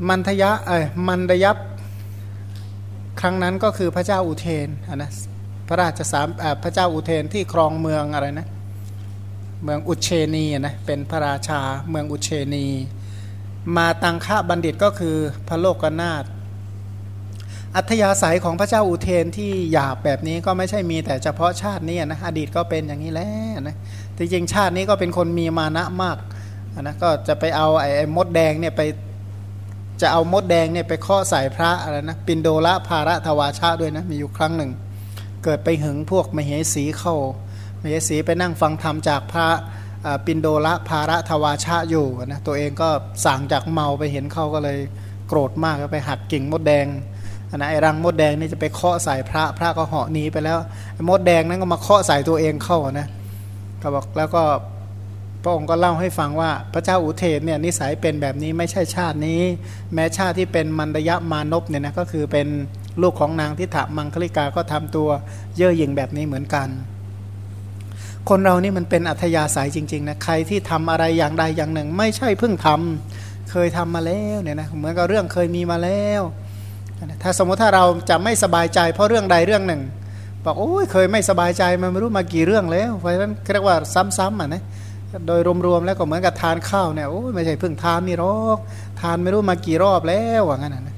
[0.10, 1.58] มันทยะเอ้มันระยับ
[3.22, 5.12] ครั้งนั้นก็คือพระเจ้าอุเทนนะ
[5.68, 6.28] พระราชสาม
[6.64, 8.48] พระเจ้าอุเทนที่ครองเมืองอะไรนะ
[9.64, 11.60] เมืองอุเชนีนะเป็นพระราชา
[11.90, 12.66] เมืองอุเชนี
[13.78, 15.16] มาตังค่าบัณฑิตก็คือ
[15.48, 16.24] พระโลกนาถ
[17.76, 23.76] อัธยาศัยของพระเจ้าอุเทนที่หยาบแบบนี้ก็ไม่ใช่มีแต่เฉพาะชาตินี้นะอดีตก็เป็นอย่างนี้แล้วนะ
[24.18, 26.18] จริงๆชาตินี้ก็เป็นคนมีมานะมาก
[26.82, 28.82] นะก็จะไปเอาไอ้มดแดงเนี่ยไป
[30.02, 34.72] จะเอามดแดงเนี่ยไปข้อใส่พระอะไรนะปินโดละภาระทวาชาด้วยนะมีอยู่ครั้งหนึ่ง
[35.44, 37.16] เกิดไปหึงพวกมเหสีเข้า
[37.82, 39.48] มเหสีไปนั่งฟังธรรมจากพระ
[40.26, 42.90] ปินโดละภาระทวาชาอยู่นะตัวเองก็
[43.26, 44.78] สั่งจากเมาไปเห็นเข้าก็เลย
[45.28, 46.86] โกรธมากก็ไปหักกิ่งมดแดง
[47.56, 50.58] นะไอ้รังมดแดงนี่จะไปเคาะใส่พระพระก็เหาะหนีไปแล้ว
[51.10, 53.08] มดแดงนั้นก็มาเคาะใส่ตัวเองเข้านะ
[53.82, 54.44] ก็บอกแล้วก็
[55.44, 59.42] พระองค์ก็เล่าให้ฟังว่าพระเจ้าอุเทนเนี่ยนิสัยเป็นแบบนี้ไม่ใช่ชาตินี้
[59.94, 62.48] แม้ชาติที่เป็นมันดยะมานพเนี่ยนะก็คือเป็น
[63.02, 65.10] ลูกของนางทิฏฐมังคลิกาก็ทำตัว
[65.56, 66.68] เย่อหยิ่งแบบนี้เหมือนกัน
[68.30, 76.22] คนเรานี่มันเป็นอัธยาศัยจริงๆนะใครที่ทำอะไรอย่างใดอย่างหนึ่ง ไม่ใช่เพิ่งทำเคยทำมาแล้วเนี่ยนะเหมือนกับเรื่องเคยมีมาแล้ว
[77.24, 79.82] ถ้าสมมติถ้าเราจะไม่สบายใจ เพราะเรื่องใดเรื่องหนึ่ง
[80.46, 83.76] บอกโอ้ยเคยไม่สบายใจมาไม่รู้มากี่เรื่องแล้วเพราะฉะนั้นเรียกว่า
[84.18, 84.64] ซ้ำๆอะนะ
[85.28, 88.58] โดยรวมๆแล้วก็เหมือนกับทานข้าวเนี่ยโอ้ไม่ใช่เพิ่งทานนี่หรอก
[89.02, 90.98] ทานไม่รู้มากี่รอบแล้วว่างั้นนะ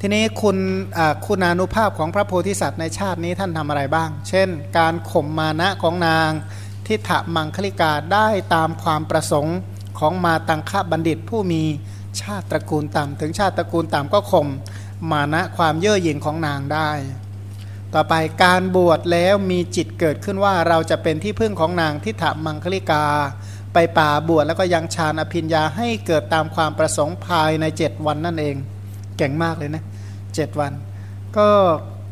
[0.00, 0.56] ทีนี้คุณ
[1.26, 4.48] คุณานุภาพของพระโพธิสัตว์ในชาตินี้ท่านทำอะไรบ้าง เช่น
[4.78, 6.30] การข่มมานะของนาง
[6.86, 9.58] ทิฏฐมังคลิกาได้ตามความประสงค์
[9.98, 11.62] ของมาตังคบัณฑิตผู้มี
[12.20, 14.48] ชาติตระกูลต่ำถึงชาติตระกูลต่ำก็ข่ม
[15.12, 16.90] มานะความเย่อหยิ่งของนางได้
[17.94, 18.14] ต่อไป
[18.44, 23.04] การบวชแล้วมีจิตเกิดขึ้นว่าเราจะเป็นที่พึ่งของนางทิฏฐมังคลิกา
[23.74, 28.56] ไปป่าบวชแล้วก็ยังฌานอภิญญาให้เกิดตามความประสงค์ภายในเจ็ดวันนั่นเอง
[29.16, 29.82] เก่งมากเลยนะ
[30.34, 30.72] เจ็ดวัน
[31.36, 31.48] ก็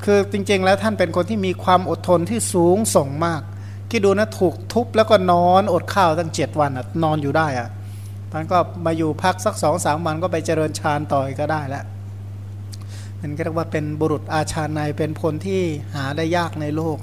[0.05, 3.43] คือจริงๆแล้วท่านเป็นคนที่มีความอดทนที่สูงส่งมาก
[3.91, 6.71] คิดดูนะถูกทุบแล้วก็นอนอดข้าวตั้งเจ็ดวัน
[7.05, 7.69] นอนอยู่ได้อะ
[8.33, 11.85] ท่านก็มาอยู่พักสักสองสามวันก็ไปเจริญฌานต่อยก็ได้แล้ว
[13.23, 15.63] มันก็เรียกว่าเป็นบุรุษอาชาในเป็นพลที่
[15.95, 16.99] หาได้ยากในโลก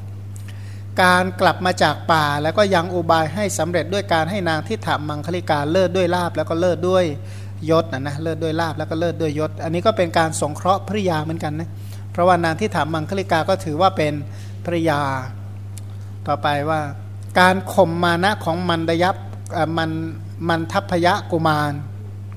[1.02, 7.06] การกลับมาจากป่าแล้วก็ยังอุบายให้สำเร็จด้วยการให้นางทิฏฐามังคลิกาเลิศด้วยลาบแล้วก็เลิศด้วย
[7.70, 11.70] ยศนะนะเลิศด้วยลาบแล้วก็เลิศด้วยยศ อันนี้ก็เป็นการสงเคราะห์ภริยาเหมือนกันนะ
[12.12, 14.14] เพราะว่านางทิฏฐามังคลิกาก็ถือว่าเป็น
[14.66, 15.00] ภริยา
[16.28, 16.82] ต่อไปว่า
[17.40, 19.16] การข่มมานะของมันดยับ
[19.78, 19.90] มัน
[20.50, 21.72] มันทัพยะกุมาร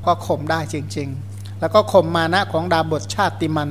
[0.07, 1.30] ก็ข่มได้จริง ๆ
[1.61, 3.71] แล้วก็ข่มมานะของดาบทชาติมัน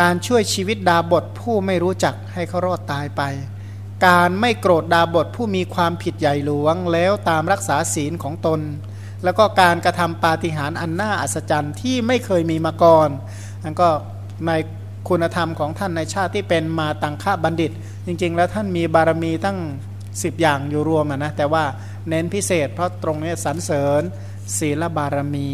[0.00, 3.22] การช่วยชีวิตดาบทผู้ไม่รู้จักให้เขารอดตายไป
[4.06, 8.60] การไม่โกรธดาบทผู้มีความผิดใหญ่หลวงแล้วตามรักษาศีลของตน
[9.24, 13.08] แล้วก็การกระทำปาฏิหาริย์อันน่าอัศจรรย์ที่ไม่เคยมีมาก่อน
[13.62, 13.88] นั่นก็
[14.46, 14.50] ใน
[15.08, 17.72] คุณธรรมของท่านในชาติที่เป็นมาตังค่าบัณฑิต
[18.06, 19.58] จริง ๆ แล้วท่านมีบารมีตั้ง
[19.98, 21.64] 10 อย่างอยู่รวมนะแต่ว่า
[22.08, 24.02] เน้นพิเศษเพราะตรงนี้สรรเสริญ
[24.58, 25.50] ศีลบารมี